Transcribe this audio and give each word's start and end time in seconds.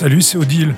Salut, 0.00 0.22
c'est 0.22 0.38
Odile. 0.38 0.76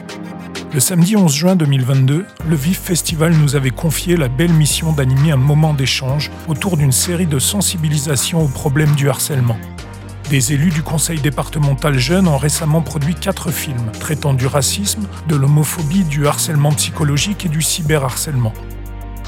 Le 0.72 0.80
samedi 0.80 1.14
11 1.14 1.30
juin 1.30 1.54
2022, 1.54 2.24
le 2.48 2.56
VIF 2.56 2.80
Festival 2.80 3.34
nous 3.34 3.54
avait 3.54 3.68
confié 3.68 4.16
la 4.16 4.28
belle 4.28 4.54
mission 4.54 4.94
d'animer 4.94 5.30
un 5.30 5.36
moment 5.36 5.74
d'échange 5.74 6.30
autour 6.48 6.78
d'une 6.78 6.90
série 6.90 7.26
de 7.26 7.38
sensibilisation 7.38 8.42
aux 8.42 8.48
problèmes 8.48 8.94
du 8.94 9.10
harcèlement. 9.10 9.58
Des 10.30 10.54
élus 10.54 10.70
du 10.70 10.82
conseil 10.82 11.20
départemental 11.20 11.98
Jeunes 11.98 12.28
ont 12.28 12.38
récemment 12.38 12.80
produit 12.80 13.14
quatre 13.14 13.50
films 13.50 13.92
traitant 14.00 14.32
du 14.32 14.46
racisme, 14.46 15.06
de 15.28 15.36
l'homophobie, 15.36 16.04
du 16.04 16.26
harcèlement 16.26 16.72
psychologique 16.72 17.44
et 17.44 17.50
du 17.50 17.60
cyberharcèlement. 17.60 18.54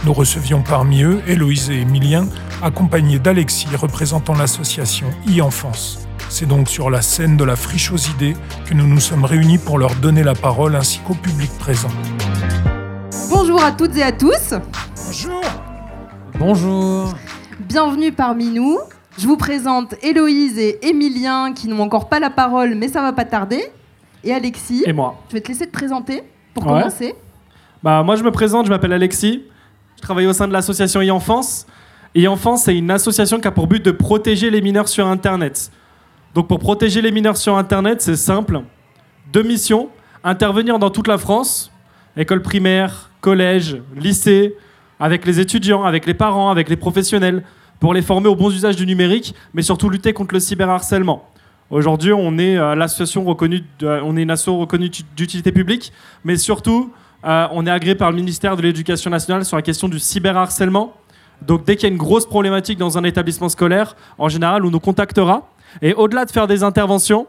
Nous 0.06 0.14
recevions 0.14 0.62
parmi 0.62 1.02
eux 1.02 1.20
Héloïse 1.26 1.68
et 1.68 1.82
Emilien, 1.82 2.26
accompagnés 2.62 3.18
d'Alexis 3.18 3.76
représentant 3.76 4.32
l'association 4.32 5.08
e-enfance. 5.28 6.08
C'est 6.34 6.46
donc 6.46 6.70
sur 6.70 6.88
la 6.88 7.02
scène 7.02 7.36
de 7.36 7.44
la 7.44 7.56
friche 7.56 7.92
aux 7.92 7.98
idées 7.98 8.34
que 8.64 8.72
nous 8.72 8.86
nous 8.86 9.00
sommes 9.00 9.26
réunis 9.26 9.58
pour 9.58 9.76
leur 9.78 9.94
donner 9.96 10.22
la 10.22 10.32
parole 10.34 10.74
ainsi 10.74 10.98
qu'au 11.00 11.12
public 11.12 11.50
présent. 11.58 11.90
Bonjour 13.28 13.62
à 13.62 13.70
toutes 13.70 13.94
et 13.98 14.02
à 14.02 14.12
tous. 14.12 14.54
Bonjour. 15.06 15.42
Bonjour. 16.38 17.12
Bienvenue 17.60 18.12
parmi 18.12 18.46
nous. 18.46 18.78
Je 19.18 19.26
vous 19.26 19.36
présente 19.36 19.94
Héloïse 20.02 20.58
et 20.58 20.78
Emilien 20.88 21.52
qui 21.52 21.68
n'ont 21.68 21.80
encore 21.80 22.08
pas 22.08 22.18
la 22.18 22.30
parole 22.30 22.76
mais 22.76 22.88
ça 22.88 23.02
va 23.02 23.12
pas 23.12 23.26
tarder. 23.26 23.62
Et 24.24 24.32
Alexis. 24.32 24.84
Et 24.86 24.94
moi. 24.94 25.20
Je 25.28 25.34
vais 25.34 25.42
te 25.42 25.48
laisser 25.48 25.66
te 25.66 25.72
présenter 25.72 26.22
pour 26.54 26.64
Ouais. 26.66 26.78
commencer. 26.80 27.14
Bah, 27.82 28.02
moi, 28.04 28.14
je 28.16 28.22
me 28.22 28.30
présente, 28.30 28.64
je 28.66 28.70
m'appelle 28.70 28.92
Alexis. 28.94 29.42
Je 29.96 30.02
travaille 30.02 30.26
au 30.28 30.32
sein 30.32 30.48
de 30.48 30.52
l'association 30.54 31.02
e-enfance. 31.02 31.66
E-enfance, 32.16 32.62
c'est 32.64 32.76
une 32.78 32.90
association 32.90 33.38
qui 33.38 33.48
a 33.48 33.50
pour 33.50 33.66
but 33.66 33.84
de 33.84 33.90
protéger 33.90 34.48
les 34.50 34.62
mineurs 34.62 34.88
sur 34.88 35.06
Internet. 35.06 35.70
Donc, 36.34 36.48
pour 36.48 36.58
protéger 36.58 37.02
les 37.02 37.12
mineurs 37.12 37.36
sur 37.36 37.56
Internet, 37.56 38.00
c'est 38.00 38.16
simple. 38.16 38.62
Deux 39.32 39.42
missions 39.42 39.88
intervenir 40.24 40.78
dans 40.78 40.90
toute 40.90 41.08
la 41.08 41.18
France, 41.18 41.72
école 42.16 42.42
primaire, 42.42 43.10
collège, 43.20 43.78
lycée, 43.96 44.54
avec 45.00 45.26
les 45.26 45.40
étudiants, 45.40 45.82
avec 45.82 46.06
les 46.06 46.14
parents, 46.14 46.50
avec 46.50 46.68
les 46.68 46.76
professionnels, 46.76 47.42
pour 47.80 47.92
les 47.92 48.02
former 48.02 48.28
au 48.28 48.36
bon 48.36 48.50
usage 48.50 48.76
du 48.76 48.86
numérique, 48.86 49.34
mais 49.52 49.62
surtout 49.62 49.90
lutter 49.90 50.12
contre 50.12 50.34
le 50.34 50.38
cyberharcèlement. 50.40 51.28
Aujourd'hui, 51.70 52.12
on 52.12 52.38
est 52.38 52.56
euh, 52.56 52.76
l'association 52.76 53.24
reconnue, 53.24 53.64
de- 53.80 54.00
on 54.04 54.16
est 54.16 54.22
une 54.22 54.30
asso 54.30 54.46
reconnue 54.48 54.90
d'utilité 55.16 55.50
publique, 55.50 55.92
mais 56.22 56.36
surtout, 56.36 56.92
euh, 57.24 57.48
on 57.50 57.66
est 57.66 57.70
agréé 57.70 57.96
par 57.96 58.10
le 58.10 58.16
ministère 58.16 58.56
de 58.56 58.62
l'Éducation 58.62 59.10
nationale 59.10 59.44
sur 59.44 59.56
la 59.56 59.62
question 59.62 59.88
du 59.88 59.98
cyberharcèlement. 59.98 60.94
Donc, 61.44 61.64
dès 61.64 61.74
qu'il 61.74 61.88
y 61.88 61.90
a 61.90 61.92
une 61.92 61.98
grosse 61.98 62.26
problématique 62.26 62.78
dans 62.78 62.96
un 62.96 63.02
établissement 63.02 63.48
scolaire, 63.48 63.96
en 64.18 64.28
général, 64.28 64.64
on 64.64 64.70
nous 64.70 64.78
contactera. 64.80 65.48
Et 65.80 65.94
au-delà 65.94 66.24
de 66.24 66.30
faire 66.30 66.46
des 66.46 66.62
interventions, 66.62 67.26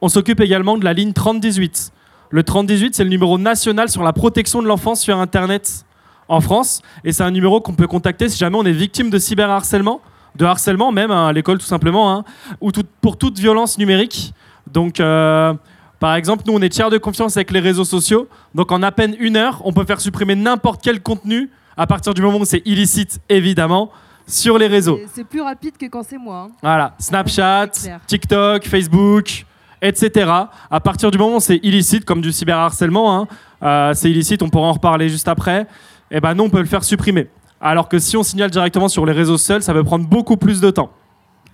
on 0.00 0.08
s'occupe 0.08 0.40
également 0.40 0.78
de 0.78 0.84
la 0.84 0.92
ligne 0.92 1.12
3018. 1.12 1.92
Le 2.30 2.42
3018, 2.42 2.94
c'est 2.94 3.04
le 3.04 3.10
numéro 3.10 3.38
national 3.38 3.88
sur 3.88 4.02
la 4.02 4.12
protection 4.12 4.62
de 4.62 4.68
l'enfance 4.68 5.00
sur 5.00 5.18
Internet 5.18 5.84
en 6.28 6.40
France. 6.40 6.82
Et 7.04 7.12
c'est 7.12 7.22
un 7.22 7.30
numéro 7.30 7.60
qu'on 7.60 7.72
peut 7.72 7.86
contacter 7.86 8.28
si 8.28 8.38
jamais 8.38 8.56
on 8.56 8.64
est 8.64 8.72
victime 8.72 9.10
de 9.10 9.18
cyberharcèlement, 9.18 10.00
de 10.36 10.44
harcèlement 10.44 10.92
même, 10.92 11.10
hein, 11.10 11.28
à 11.28 11.32
l'école 11.32 11.58
tout 11.58 11.66
simplement, 11.66 12.12
hein, 12.12 12.24
ou 12.60 12.70
pour 13.00 13.16
toute 13.16 13.38
violence 13.38 13.78
numérique. 13.78 14.34
Donc, 14.70 15.00
euh, 15.00 15.54
par 15.98 16.14
exemple, 16.14 16.44
nous, 16.46 16.52
on 16.52 16.60
est 16.60 16.68
tiers 16.68 16.90
de 16.90 16.98
confiance 16.98 17.36
avec 17.36 17.50
les 17.50 17.60
réseaux 17.60 17.84
sociaux. 17.84 18.28
Donc, 18.54 18.70
en 18.70 18.82
à 18.82 18.92
peine 18.92 19.16
une 19.18 19.36
heure, 19.36 19.62
on 19.64 19.72
peut 19.72 19.84
faire 19.84 20.00
supprimer 20.00 20.36
n'importe 20.36 20.80
quel 20.82 21.02
contenu 21.02 21.50
à 21.76 21.86
partir 21.86 22.14
du 22.14 22.22
moment 22.22 22.38
où 22.38 22.44
c'est 22.44 22.62
illicite, 22.66 23.20
évidemment, 23.28 23.90
sur 24.28 24.58
les 24.58 24.66
réseaux. 24.68 25.00
C'est 25.14 25.24
plus 25.24 25.40
rapide 25.40 25.76
que 25.76 25.86
quand 25.86 26.02
c'est 26.08 26.18
moi. 26.18 26.48
hein. 26.48 26.52
Voilà, 26.62 26.94
Snapchat. 26.98 27.68
TikTok, 28.06 28.64
Facebook, 28.66 29.44
etc. 29.82 30.30
À 30.70 30.80
partir 30.80 31.10
du 31.10 31.18
moment 31.18 31.36
où 31.36 31.40
c'est 31.40 31.58
illicite, 31.62 32.04
comme 32.04 32.20
du 32.20 32.30
cyberharcèlement, 32.32 33.20
hein, 33.20 33.28
euh, 33.62 33.94
c'est 33.94 34.10
illicite, 34.10 34.42
on 34.42 34.48
pourra 34.50 34.68
en 34.68 34.72
reparler 34.72 35.08
juste 35.08 35.28
après, 35.28 35.66
et 36.10 36.20
ben 36.20 36.34
nous, 36.34 36.44
on 36.44 36.50
peut 36.50 36.60
le 36.60 36.66
faire 36.66 36.84
supprimer. 36.84 37.28
Alors 37.60 37.88
que 37.88 37.98
si 37.98 38.16
on 38.16 38.22
signale 38.22 38.50
directement 38.50 38.88
sur 38.88 39.04
les 39.04 39.12
réseaux 39.12 39.38
seuls, 39.38 39.62
ça 39.62 39.72
peut 39.72 39.82
prendre 39.82 40.06
beaucoup 40.06 40.36
plus 40.36 40.60
de 40.60 40.70
temps. 40.70 40.90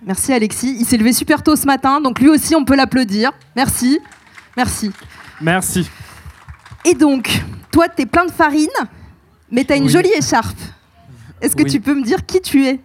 Merci 0.05 0.33
Alexis. 0.33 0.75
Il 0.79 0.85
s'est 0.85 0.97
levé 0.97 1.13
super 1.13 1.41
tôt 1.41 1.55
ce 1.55 1.65
matin, 1.65 1.99
donc 1.99 2.19
lui 2.19 2.29
aussi 2.29 2.55
on 2.55 2.63
peut 2.63 2.75
l'applaudir. 2.75 3.31
Merci. 3.55 3.99
Merci. 4.55 4.91
Merci. 5.41 5.89
Et 6.85 6.93
donc, 6.93 7.43
toi 7.71 7.87
t'es 7.89 8.05
plein 8.05 8.25
de 8.25 8.31
farine, 8.31 8.67
mais 9.49 9.63
t'as 9.63 9.77
une 9.77 9.85
Oui. 9.85 9.89
jolie 9.89 10.11
écharpe. 10.15 10.55
Est-ce 11.41 11.55
que 11.55 11.63
Oui. 11.63 11.69
tu 11.71 11.79
peux 11.81 11.93
me 11.93 12.03
dire 12.03 12.25
qui 12.25 12.41
tu 12.41 12.65
es? 12.65 12.79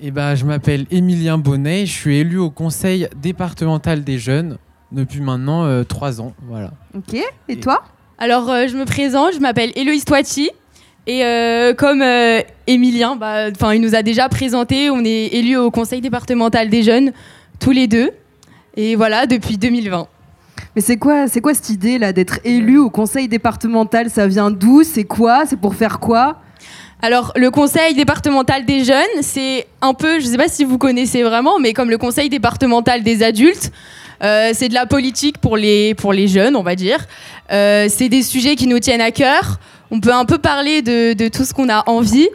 Eh 0.00 0.10
ben, 0.10 0.34
je 0.34 0.44
m'appelle 0.44 0.86
Émilien 0.90 1.38
Bonnet, 1.38 1.86
je 1.86 1.92
suis 1.92 2.16
élu 2.18 2.38
au 2.38 2.50
conseil 2.50 3.08
départemental 3.20 4.04
des 4.04 4.18
jeunes 4.18 4.58
depuis 4.92 5.20
maintenant 5.20 5.64
euh, 5.64 5.84
trois 5.84 6.20
ans. 6.20 6.32
Voilà. 6.48 6.72
Ok. 6.94 7.14
Et 7.14 7.24
Et- 7.48 7.60
toi? 7.60 7.82
Alors, 8.18 8.48
euh, 8.50 8.66
je 8.68 8.76
me 8.76 8.84
présente, 8.84 9.34
je 9.34 9.40
m'appelle 9.40 9.72
Héloïse 9.76 10.04
Toiti. 10.04 10.50
Et 11.06 11.24
euh, 11.24 11.72
comme 11.74 12.02
euh, 12.02 12.40
Émilien, 12.66 13.14
bah, 13.16 13.48
il 13.74 13.80
nous 13.80 13.94
a 13.94 14.02
déjà 14.02 14.28
présenté, 14.28 14.90
on 14.90 15.04
est 15.04 15.26
élu 15.34 15.56
au 15.56 15.70
conseil 15.70 16.00
départemental 16.00 16.68
des 16.68 16.82
jeunes, 16.82 17.12
tous 17.60 17.70
les 17.70 17.86
deux. 17.86 18.10
Et 18.76 18.96
voilà, 18.96 19.26
depuis 19.26 19.56
2020. 19.56 20.08
Mais 20.74 20.82
c'est 20.82 20.96
quoi, 20.96 21.28
c'est 21.28 21.40
quoi 21.40 21.54
cette 21.54 21.70
idée 21.70 21.98
là 21.98 22.12
d'être 22.12 22.40
élu 22.44 22.78
au 22.78 22.90
conseil 22.90 23.28
départemental? 23.28 24.10
Ça 24.10 24.26
vient 24.26 24.50
d'où? 24.50 24.82
C'est 24.82 25.04
quoi? 25.04 25.44
C'est 25.46 25.58
pour 25.60 25.74
faire 25.74 26.00
quoi? 26.00 26.40
Alors, 27.02 27.32
le 27.36 27.50
conseil 27.50 27.94
départemental 27.94 28.64
des 28.64 28.84
jeunes, 28.84 29.04
c'est 29.20 29.66
un 29.82 29.92
peu, 29.92 30.18
je 30.18 30.26
ne 30.26 30.30
sais 30.30 30.36
pas 30.38 30.48
si 30.48 30.64
vous 30.64 30.78
connaissez 30.78 31.22
vraiment, 31.22 31.58
mais 31.58 31.72
comme 31.72 31.90
le 31.90 31.98
conseil 31.98 32.28
départemental 32.30 33.02
des 33.02 33.22
adultes, 33.22 33.70
euh, 34.22 34.50
c'est 34.54 34.68
de 34.68 34.74
la 34.74 34.86
politique 34.86 35.38
pour 35.38 35.56
les, 35.56 35.94
pour 35.94 36.12
les 36.12 36.26
jeunes, 36.26 36.56
on 36.56 36.62
va 36.62 36.74
dire. 36.74 37.06
Euh, 37.52 37.86
c'est 37.90 38.08
des 38.08 38.22
sujets 38.22 38.56
qui 38.56 38.66
nous 38.66 38.78
tiennent 38.78 39.02
à 39.02 39.10
cœur. 39.10 39.58
On 39.90 40.00
peut 40.00 40.12
un 40.12 40.24
peu 40.24 40.38
parler 40.38 40.80
de, 40.80 41.12
de 41.12 41.28
tout 41.28 41.44
ce 41.44 41.52
qu'on 41.52 41.68
a 41.68 41.84
envie. 41.88 42.28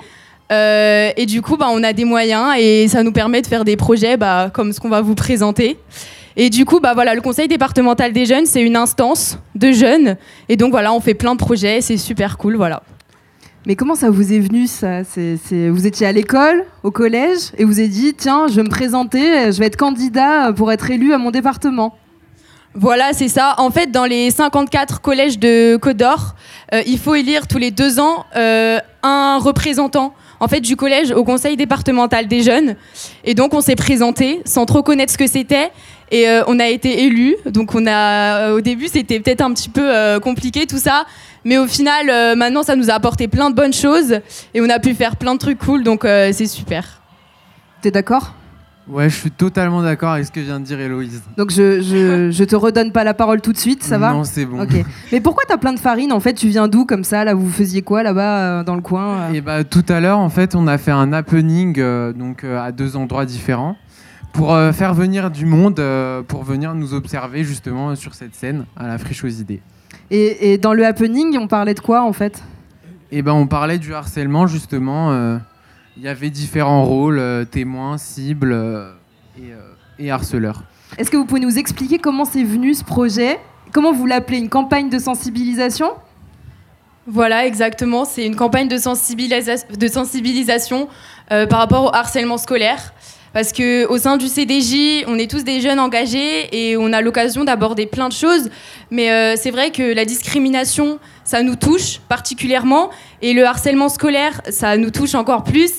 Euh, 0.52 1.10
et 1.18 1.26
du 1.26 1.42
coup, 1.42 1.58
bah, 1.58 1.68
on 1.72 1.84
a 1.84 1.94
des 1.94 2.06
moyens 2.06 2.54
et 2.58 2.88
ça 2.88 3.04
nous 3.04 3.12
permet 3.12 3.42
de 3.42 3.48
faire 3.48 3.66
des 3.66 3.78
projets 3.78 4.18
bah, 4.18 4.52
comme 4.54 4.74
ce 4.74 4.80
qu'on 4.80 4.90
va 4.90 5.02
vous 5.02 5.16
présenter. 5.16 5.78
Et 6.38 6.50
du 6.50 6.66
coup, 6.66 6.80
bah, 6.80 6.94
voilà, 6.94 7.16
le 7.16 7.22
conseil 7.22 7.48
départemental 7.48 8.14
des 8.14 8.26
jeunes, 8.26 8.46
c'est 8.46 8.62
une 8.62 8.76
instance 8.76 9.38
de 9.56 9.72
jeunes. 9.72 10.18
Et 10.50 10.56
donc 10.56 10.72
voilà, 10.72 10.94
on 10.94 11.00
fait 11.00 11.14
plein 11.14 11.34
de 11.34 11.40
projets, 11.40 11.82
c'est 11.82 11.98
super 11.98 12.38
cool, 12.38 12.56
voilà. 12.56 12.84
Mais 13.68 13.76
comment 13.76 13.94
ça 13.94 14.10
vous 14.10 14.34
est 14.34 14.40
venu 14.40 14.66
ça 14.66 15.02
Vous 15.04 15.88
étiez 15.88 16.08
à 16.08 16.12
l'école, 16.12 16.66
au 16.84 16.90
collège, 16.90 17.52
et 17.58 17.64
vous 17.64 17.80
avez 17.80 17.90
dit 17.90 18.16
tiens, 18.16 18.48
je 18.48 18.56
vais 18.56 18.64
me 18.64 18.70
présenter, 18.70 19.52
je 19.52 19.60
vais 19.60 19.68
être 19.68 19.78
candidat 19.78 20.52
pour 20.54 20.72
être 20.72 20.90
élu 20.90 21.14
à 21.14 21.20
mon 21.20 21.30
département. 21.30 21.96
Voilà, 22.74 23.12
c'est 23.14 23.28
ça. 23.28 23.56
En 23.58 23.70
fait, 23.70 23.92
dans 23.92 24.06
les 24.06 24.32
54 24.32 25.02
collèges 25.02 25.38
de 25.38 25.76
Côte 25.76 25.98
d'Or, 25.98 26.36
euh, 26.74 26.82
il 26.88 26.98
faut 26.98 27.16
élire 27.16 27.46
tous 27.46 27.58
les 27.58 27.70
deux 27.70 28.00
ans 28.00 28.26
euh, 28.38 28.80
un 29.04 29.40
représentant 29.40 30.14
en 30.40 30.48
fait 30.48 30.62
du 30.62 30.76
collège 30.78 31.12
au 31.12 31.24
conseil 31.24 31.58
départemental 31.58 32.28
des 32.28 32.42
jeunes. 32.42 32.76
Et 33.26 33.36
donc, 33.36 33.54
on 33.54 33.62
s'est 33.62 33.76
présenté 33.76 34.42
sans 34.46 34.66
trop 34.66 34.84
connaître 34.84 35.12
ce 35.12 35.18
que 35.18 35.28
c'était. 35.28 35.70
Et 36.12 36.28
euh, 36.28 36.44
on 36.48 36.60
a 36.60 36.68
été 36.68 37.04
élus. 37.06 37.36
Donc, 37.46 37.74
on 37.74 37.88
a, 37.88 38.50
euh, 38.50 38.58
au 38.58 38.62
début, 38.62 38.88
c'était 38.88 39.20
peut-être 39.20 39.42
un 39.42 39.54
petit 39.54 39.70
peu 39.70 39.82
euh, 39.84 40.20
compliqué 40.20 40.68
tout 40.68 40.78
ça. 40.78 41.06
Mais 41.46 41.58
au 41.58 41.66
final, 41.66 42.10
euh, 42.10 42.36
maintenant, 42.36 42.64
ça 42.64 42.76
nous 42.76 42.92
a 42.92 42.94
apporté 42.94 43.28
plein 43.28 43.50
de 43.50 43.56
bonnes 43.56 43.74
choses. 43.74 44.20
Et 44.54 44.62
on 44.62 44.70
a 44.70 44.80
pu 44.80 44.94
faire 44.94 45.16
plein 45.16 45.34
de 45.34 45.40
trucs 45.40 45.60
cool. 45.60 45.84
Donc, 45.84 46.04
euh, 46.06 46.32
c'est 46.34 46.48
super. 46.48 47.02
T'es 47.82 47.92
d'accord? 47.92 48.34
Ouais, 48.88 49.10
je 49.10 49.16
suis 49.16 49.32
totalement 49.32 49.82
d'accord 49.82 50.12
avec 50.12 50.26
ce 50.26 50.32
que 50.32 50.40
vient 50.40 50.60
de 50.60 50.66
dire 50.66 50.80
Héloïse. 50.80 51.22
Donc 51.38 51.52
je, 51.52 51.82
je, 51.82 52.32
je 52.32 52.44
te 52.44 52.56
redonne 52.56 52.92
pas 52.92 53.04
la 53.04 53.14
parole 53.14 53.40
tout 53.40 53.54
de 53.54 53.58
suite, 53.58 53.84
ça 53.84 53.98
va? 53.98 54.12
Non, 54.12 54.24
c'est 54.24 54.46
bon. 54.46 54.62
Ok. 54.62 54.74
Mais 55.12 55.22
pourquoi 55.22 55.44
t'as 55.48 55.58
plein 55.58 55.72
de 55.72 55.80
farine 55.80 56.12
En 56.12 56.20
fait, 56.20 56.34
tu 56.34 56.48
viens 56.48 56.68
d'où 56.68 56.86
comme 56.86 57.04
ça? 57.04 57.24
Là, 57.24 57.34
vous 57.34 57.50
faisiez 57.50 57.84
quoi 57.84 58.04
là-bas 58.04 58.38
euh, 58.38 58.64
dans 58.64 58.76
le 58.76 58.82
coin 58.82 59.20
euh? 59.20 59.34
Et 59.34 59.42
bah, 59.42 59.64
tout 59.64 59.86
à 59.88 60.00
l'heure, 60.00 60.20
en 60.20 60.30
fait, 60.30 60.56
on 60.56 60.68
a 60.68 60.78
fait 60.78 60.92
un 60.92 61.14
happening 61.14 61.80
euh, 61.80 62.12
donc, 62.12 62.44
euh, 62.44 62.60
à 62.60 62.72
deux 62.72 62.98
endroits 62.98 63.26
différents 63.26 63.78
pour 64.34 64.54
euh, 64.54 64.72
faire 64.72 64.94
venir 64.94 65.30
du 65.32 65.46
monde, 65.46 65.80
euh, 65.80 66.22
pour 66.24 66.44
venir 66.44 66.74
nous 66.74 66.94
observer 66.94 67.44
justement 67.44 67.96
sur 67.96 68.14
cette 68.14 68.36
scène 68.36 68.66
à 68.78 68.88
la 68.88 68.98
friche 68.98 69.24
aux 69.24 69.28
idées. 69.28 69.62
et, 70.10 70.54
et 70.54 70.58
dans 70.58 70.74
le 70.74 70.86
happening, 70.86 71.38
on 71.38 71.48
parlait 71.48 71.74
de 71.74 71.80
quoi 71.80 72.04
en 72.04 72.14
fait? 72.14 72.42
Et 73.12 73.22
ben, 73.22 73.34
on 73.34 73.48
parlait 73.48 73.78
du 73.78 73.94
harcèlement 73.94 74.48
justement. 74.48 75.12
euh, 75.12 75.38
Il 75.98 76.04
y 76.04 76.08
avait 76.08 76.30
différents 76.30 76.84
rôles, 76.86 77.20
euh, 77.20 77.44
témoins, 77.46 77.98
cibles 77.98 78.54
euh, 78.54 78.94
et, 79.38 79.52
euh, 79.52 79.58
et 80.00 80.10
harceleurs. 80.12 80.64
Est-ce 80.98 81.12
que 81.12 81.18
vous 81.18 81.26
pouvez 81.26 81.42
nous 81.42 81.58
expliquer 81.58 81.98
comment 82.00 82.24
c'est 82.26 82.44
venu 82.44 82.74
ce 82.74 82.84
projet? 82.86 83.38
Comment 83.74 83.92
vous 83.94 84.06
l'appelez 84.06 84.38
Une 84.38 84.50
campagne 84.50 84.90
de 84.90 84.98
sensibilisation? 85.00 85.90
Voilà, 87.08 87.46
exactement. 87.48 88.06
C'est 88.06 88.26
une 88.26 88.36
campagne 88.36 88.68
de, 88.68 88.78
sensibilisa- 88.78 89.66
de 89.78 89.88
sensibilisation 89.88 90.88
euh, 91.32 91.48
par 91.48 91.60
rapport 91.60 91.86
au 91.86 91.94
harcèlement 91.96 92.38
scolaire. 92.38 92.94
Parce 93.34 93.54
que 93.54 93.88
au 93.88 93.98
sein 93.98 94.18
du 94.18 94.28
CDJ, 94.28 95.06
on 95.08 95.18
est 95.18 95.30
tous 95.30 95.44
des 95.44 95.62
jeunes 95.62 95.80
engagés 95.80 96.50
et 96.52 96.76
on 96.76 96.92
a 96.92 97.00
l'occasion 97.02 97.46
d'aborder 97.46 97.86
plein 97.86 98.10
de 98.10 98.14
choses. 98.14 98.50
Mais 98.90 99.10
euh, 99.10 99.36
c'est 99.38 99.52
vrai 99.52 99.72
que 99.72 99.94
la 99.94 100.04
discrimination, 100.04 101.00
ça 101.24 101.42
nous 101.42 101.56
touche 101.56 102.00
particulièrement. 102.10 102.90
Et 103.22 103.34
le 103.34 103.46
harcèlement 103.46 103.88
scolaire, 103.88 104.42
ça 104.50 104.76
nous 104.76 104.92
touche 104.92 105.16
encore 105.16 105.44
plus. 105.44 105.72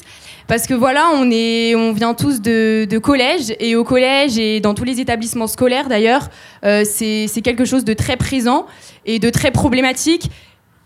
Parce 0.48 0.66
que 0.66 0.74
voilà, 0.74 1.10
on, 1.14 1.30
est, 1.30 1.74
on 1.74 1.92
vient 1.92 2.14
tous 2.14 2.40
de, 2.40 2.98
collège, 2.98 3.54
et 3.60 3.76
au 3.76 3.84
collège 3.84 4.38
et 4.38 4.60
dans 4.60 4.74
tous 4.74 4.84
les 4.84 5.00
établissements 5.00 5.46
scolaires 5.46 5.88
d'ailleurs, 5.88 6.28
euh, 6.64 6.84
c'est 6.84 7.26
c'est 7.28 7.42
quelque 7.42 7.64
chose 7.64 7.84
de 7.84 7.94
très 7.94 8.16
présent 8.16 8.66
et 9.06 9.18
de 9.18 9.30
très 9.30 9.50
problématique. 9.50 10.30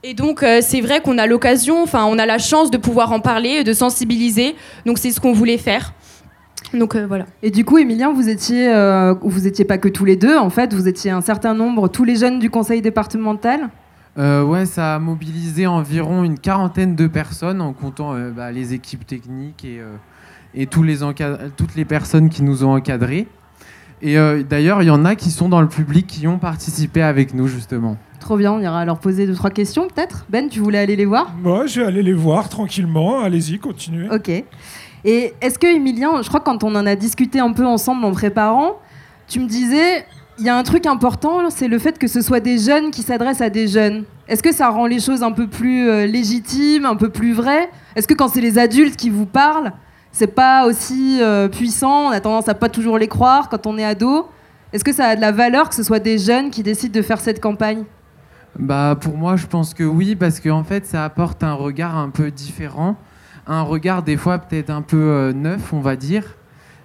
Et 0.02 0.14
donc, 0.14 0.42
euh, 0.42 0.60
c'est 0.62 0.80
vrai 0.80 1.00
qu'on 1.00 1.18
a 1.18 1.26
l'occasion, 1.26 1.82
enfin, 1.82 2.04
on 2.04 2.18
a 2.18 2.26
la 2.26 2.38
chance 2.38 2.70
de 2.70 2.76
pouvoir 2.76 3.12
en 3.12 3.18
parler, 3.18 3.64
de 3.64 3.72
sensibiliser. 3.72 4.54
Donc, 4.84 4.98
c'est 4.98 5.10
ce 5.10 5.20
qu'on 5.20 5.32
voulait 5.32 5.58
faire. 5.58 5.94
Donc, 6.74 6.96
euh, 6.96 7.06
voilà. 7.06 7.26
Et 7.42 7.50
du 7.50 7.64
coup, 7.64 7.78
Emilien, 7.78 8.12
vous 8.12 8.28
étiez, 8.28 8.68
euh, 8.68 9.14
vous 9.22 9.46
étiez 9.46 9.64
pas 9.64 9.78
que 9.78 9.88
tous 9.88 10.04
les 10.04 10.16
deux, 10.16 10.36
en 10.36 10.50
fait, 10.50 10.74
vous 10.74 10.88
étiez 10.88 11.10
un 11.10 11.20
certain 11.20 11.54
nombre, 11.54 11.88
tous 11.88 12.04
les 12.04 12.16
jeunes 12.16 12.38
du 12.38 12.50
conseil 12.50 12.82
départemental? 12.82 13.68
Euh, 14.18 14.42
ouais, 14.42 14.66
ça 14.66 14.94
a 14.94 14.98
mobilisé 14.98 15.66
environ 15.66 16.24
une 16.24 16.38
quarantaine 16.38 16.96
de 16.96 17.06
personnes 17.06 17.60
en 17.60 17.72
comptant 17.72 18.14
euh, 18.14 18.30
bah, 18.30 18.50
les 18.50 18.72
équipes 18.72 19.06
techniques 19.06 19.64
et, 19.64 19.78
euh, 19.78 19.94
et 20.54 20.66
tous 20.66 20.82
les 20.82 21.02
encad- 21.02 21.50
toutes 21.56 21.74
les 21.76 21.84
personnes 21.84 22.30
qui 22.30 22.42
nous 22.42 22.64
ont 22.64 22.74
encadrés. 22.74 23.28
Et 24.02 24.18
euh, 24.18 24.42
d'ailleurs, 24.42 24.82
il 24.82 24.86
y 24.86 24.90
en 24.90 25.04
a 25.04 25.14
qui 25.14 25.30
sont 25.30 25.48
dans 25.48 25.60
le 25.60 25.68
public 25.68 26.06
qui 26.06 26.26
ont 26.26 26.38
participé 26.38 27.02
avec 27.02 27.34
nous 27.34 27.46
justement. 27.46 27.96
Trop 28.18 28.36
bien, 28.36 28.52
on 28.52 28.60
ira 28.60 28.84
leur 28.84 28.98
poser 28.98 29.26
deux, 29.26 29.34
trois 29.34 29.50
questions 29.50 29.86
peut-être? 29.86 30.26
Ben, 30.28 30.48
tu 30.48 30.60
voulais 30.60 30.78
aller 30.78 30.96
les 30.96 31.04
voir? 31.04 31.34
Moi, 31.42 31.66
je 31.66 31.80
vais 31.80 31.86
aller 31.86 32.02
les 32.02 32.12
voir 32.12 32.48
tranquillement. 32.48 33.20
Allez-y, 33.20 33.58
continuez. 33.58 34.08
Ok. 34.10 34.44
Et 35.04 35.34
est-ce 35.40 35.58
que, 35.58 35.66
Emilien, 35.66 36.22
je 36.22 36.28
crois 36.28 36.40
que 36.40 36.44
quand 36.44 36.64
on 36.64 36.74
en 36.74 36.86
a 36.86 36.96
discuté 36.96 37.38
un 37.38 37.52
peu 37.52 37.66
ensemble 37.66 38.04
en 38.04 38.12
préparant, 38.12 38.78
tu 39.28 39.40
me 39.40 39.46
disais, 39.46 40.04
il 40.38 40.44
y 40.44 40.48
a 40.48 40.56
un 40.56 40.62
truc 40.62 40.86
important, 40.86 41.48
c'est 41.50 41.68
le 41.68 41.78
fait 41.78 41.98
que 41.98 42.08
ce 42.08 42.20
soit 42.20 42.40
des 42.40 42.58
jeunes 42.58 42.90
qui 42.90 43.02
s'adressent 43.02 43.40
à 43.40 43.50
des 43.50 43.68
jeunes. 43.68 44.04
Est-ce 44.28 44.42
que 44.42 44.52
ça 44.52 44.68
rend 44.68 44.86
les 44.86 45.00
choses 45.00 45.22
un 45.22 45.32
peu 45.32 45.46
plus 45.46 45.88
euh, 45.88 46.06
légitimes, 46.06 46.84
un 46.84 46.96
peu 46.96 47.10
plus 47.10 47.32
vraies? 47.32 47.70
Est-ce 47.94 48.08
que 48.08 48.14
quand 48.14 48.28
c'est 48.28 48.40
les 48.40 48.58
adultes 48.58 48.96
qui 48.96 49.08
vous 49.08 49.26
parlent, 49.26 49.72
c'est 50.12 50.34
pas 50.34 50.66
aussi 50.66 51.18
euh, 51.20 51.48
puissant 51.48 52.08
On 52.08 52.10
a 52.10 52.20
tendance 52.20 52.48
à 52.48 52.54
pas 52.54 52.68
toujours 52.68 52.98
les 52.98 53.08
croire 53.08 53.48
quand 53.48 53.66
on 53.66 53.78
est 53.78 53.84
ado? 53.84 54.28
Est-ce 54.72 54.84
que 54.84 54.92
ça 54.92 55.06
a 55.06 55.16
de 55.16 55.20
la 55.20 55.32
valeur 55.32 55.68
que 55.68 55.74
ce 55.74 55.82
soit 55.82 56.00
des 56.00 56.18
jeunes 56.18 56.50
qui 56.50 56.62
décident 56.62 56.92
de 56.92 57.02
faire 57.02 57.20
cette 57.20 57.40
campagne? 57.40 57.84
Bah 58.58 58.96
pour 59.00 59.16
moi, 59.16 59.36
je 59.36 59.46
pense 59.46 59.74
que 59.74 59.84
oui, 59.84 60.16
parce 60.16 60.40
qu'en 60.40 60.64
fait, 60.64 60.86
ça 60.86 61.04
apporte 61.04 61.44
un 61.44 61.52
regard 61.52 61.96
un 61.96 62.10
peu 62.10 62.30
différent, 62.30 62.96
un 63.46 63.62
regard 63.62 64.02
des 64.02 64.16
fois 64.16 64.38
peut-être 64.38 64.70
un 64.70 64.82
peu 64.82 64.96
euh, 64.96 65.32
neuf, 65.32 65.72
on 65.72 65.80
va 65.80 65.96
dire. 65.96 66.24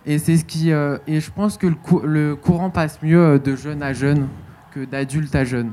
Et 0.05 0.17
c'est 0.17 0.37
ce 0.37 0.45
qui 0.45 0.71
euh, 0.71 0.97
et 1.07 1.19
je 1.19 1.29
pense 1.31 1.57
que 1.57 1.67
le, 1.67 1.75
cou- 1.75 2.01
le 2.03 2.35
courant 2.35 2.69
passe 2.69 2.99
mieux 3.03 3.19
euh, 3.19 3.39
de 3.39 3.55
jeune 3.55 3.83
à 3.83 3.93
jeune 3.93 4.27
que 4.73 4.83
d'adulte 4.85 5.35
à 5.35 5.43
jeune. 5.43 5.71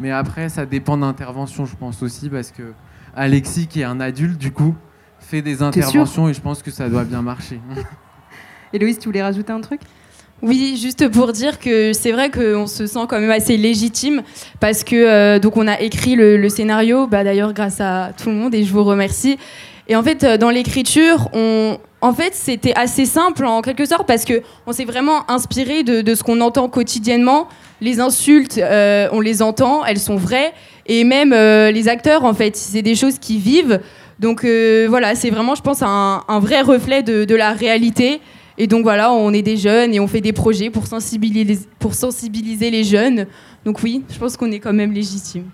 Mais 0.00 0.10
après, 0.10 0.48
ça 0.48 0.66
dépend 0.66 0.96
d'intervention, 0.96 1.64
je 1.64 1.76
pense 1.76 2.02
aussi, 2.02 2.28
parce 2.28 2.50
que 2.50 2.72
Alexis, 3.14 3.66
qui 3.68 3.80
est 3.82 3.84
un 3.84 4.00
adulte, 4.00 4.36
du 4.38 4.50
coup, 4.50 4.74
fait 5.20 5.42
des 5.42 5.62
interventions 5.62 6.28
et 6.28 6.34
je 6.34 6.40
pense 6.40 6.62
que 6.62 6.70
ça 6.70 6.88
doit 6.88 7.04
bien 7.04 7.22
marcher. 7.22 7.60
Héloïse, 8.72 8.98
tu 8.98 9.08
voulais 9.08 9.22
rajouter 9.22 9.52
un 9.52 9.60
truc? 9.60 9.80
Oui, 10.42 10.76
juste 10.80 11.08
pour 11.08 11.32
dire 11.32 11.60
que 11.60 11.92
c'est 11.92 12.10
vrai 12.10 12.30
qu'on 12.30 12.66
se 12.66 12.86
sent 12.86 12.98
quand 13.08 13.20
même 13.20 13.30
assez 13.30 13.56
légitime 13.56 14.22
parce 14.58 14.82
que 14.82 14.96
euh, 14.96 15.38
donc 15.38 15.56
on 15.56 15.68
a 15.68 15.78
écrit 15.80 16.16
le, 16.16 16.36
le 16.36 16.48
scénario, 16.48 17.06
bah, 17.06 17.22
d'ailleurs 17.22 17.52
grâce 17.52 17.80
à 17.80 18.10
tout 18.20 18.28
le 18.28 18.34
monde 18.34 18.52
et 18.54 18.64
je 18.64 18.72
vous 18.72 18.82
remercie. 18.82 19.38
Et 19.88 19.96
en 19.96 20.02
fait, 20.02 20.24
euh, 20.24 20.36
dans 20.36 20.50
l'écriture, 20.50 21.28
on, 21.32 21.78
en 22.00 22.12
fait, 22.12 22.34
c'était 22.34 22.74
assez 22.74 23.04
simple 23.04 23.44
en 23.44 23.62
quelque 23.62 23.84
sorte 23.84 24.06
parce 24.06 24.24
que 24.24 24.42
on 24.66 24.72
s'est 24.72 24.84
vraiment 24.84 25.28
inspiré 25.30 25.82
de, 25.82 26.14
ce 26.14 26.22
qu'on 26.22 26.40
entend 26.40 26.68
quotidiennement. 26.68 27.48
Les 27.80 27.98
insultes, 27.98 28.58
euh, 28.58 29.08
on 29.12 29.20
les 29.20 29.42
entend, 29.42 29.84
elles 29.84 29.98
sont 29.98 30.16
vraies, 30.16 30.52
et 30.86 31.02
même 31.02 31.32
euh, 31.32 31.72
les 31.72 31.88
acteurs, 31.88 32.24
en 32.24 32.32
fait, 32.32 32.56
c'est 32.56 32.82
des 32.82 32.94
choses 32.94 33.18
qui 33.18 33.38
vivent. 33.38 33.80
Donc 34.20 34.44
voilà, 34.44 35.16
c'est 35.16 35.30
vraiment, 35.30 35.56
je 35.56 35.62
pense, 35.62 35.82
un, 35.82 36.22
vrai 36.40 36.60
reflet 36.60 37.02
de, 37.02 37.34
la 37.34 37.52
réalité. 37.52 38.20
Et 38.56 38.68
donc 38.68 38.84
voilà, 38.84 39.12
on 39.12 39.32
est 39.32 39.42
des 39.42 39.56
jeunes 39.56 39.94
et 39.94 39.98
on 39.98 40.06
fait 40.06 40.20
des 40.20 40.32
projets 40.32 40.70
pour 40.70 40.86
sensibiliser, 40.86 41.66
pour 41.80 41.94
sensibiliser 41.94 42.70
les 42.70 42.84
jeunes. 42.84 43.26
Donc 43.64 43.82
oui, 43.82 44.04
je 44.12 44.18
pense 44.18 44.36
qu'on 44.36 44.52
est 44.52 44.60
quand 44.60 44.72
même 44.72 44.92
légitime. 44.92 45.46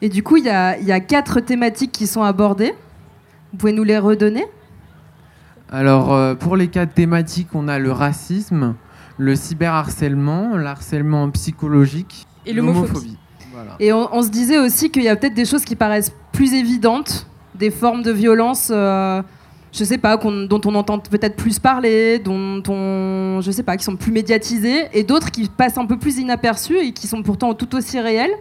Et 0.00 0.08
du 0.08 0.22
coup, 0.22 0.36
il 0.36 0.44
y 0.44 0.48
a 0.48 1.00
quatre 1.00 1.40
thématiques 1.40 1.90
qui 1.90 2.06
sont 2.06 2.22
abordées. 2.22 2.74
Vous 3.52 3.58
pouvez 3.58 3.72
nous 3.72 3.84
les 3.84 3.98
redonner? 3.98 4.46
Alors, 5.70 6.12
euh, 6.12 6.34
pour 6.34 6.56
les 6.56 6.68
quatre 6.68 6.94
thématiques, 6.94 7.48
on 7.54 7.68
a 7.68 7.78
le 7.78 7.92
racisme, 7.92 8.74
le 9.18 9.36
cyberharcèlement, 9.36 10.56
l'harcèlement 10.56 11.30
psychologique 11.30 12.26
Et 12.46 12.52
l'homophobie. 12.52 13.18
Voilà. 13.52 13.76
Et 13.78 13.92
on, 13.92 14.14
on 14.14 14.22
se 14.22 14.30
disait 14.30 14.58
aussi 14.58 14.90
qu'il 14.90 15.02
y 15.02 15.08
a 15.08 15.16
peut-être 15.16 15.34
des 15.34 15.44
choses 15.44 15.64
qui 15.64 15.76
paraissent 15.76 16.12
plus 16.32 16.54
évidentes, 16.54 17.26
des 17.54 17.70
formes 17.70 18.02
de 18.02 18.10
violence, 18.10 18.70
euh, 18.70 19.22
je 19.72 19.84
sais 19.84 19.98
pas, 19.98 20.16
dont 20.16 20.60
on 20.64 20.74
entend 20.74 20.98
peut-être 20.98 21.36
plus 21.36 21.58
parler, 21.58 22.18
dont 22.18 22.62
on, 22.68 23.40
je 23.42 23.50
sais 23.50 23.62
pas, 23.62 23.76
qui 23.76 23.84
sont 23.84 23.96
plus 23.96 24.12
médiatisées, 24.12 24.88
et 24.92 25.02
d'autres 25.02 25.30
qui 25.30 25.48
passent 25.48 25.78
un 25.78 25.86
peu 25.86 25.98
plus 25.98 26.18
inaperçues 26.18 26.78
et 26.78 26.92
qui 26.92 27.06
sont 27.06 27.22
pourtant 27.22 27.54
tout 27.54 27.74
aussi 27.74 28.00
réelles. 28.00 28.32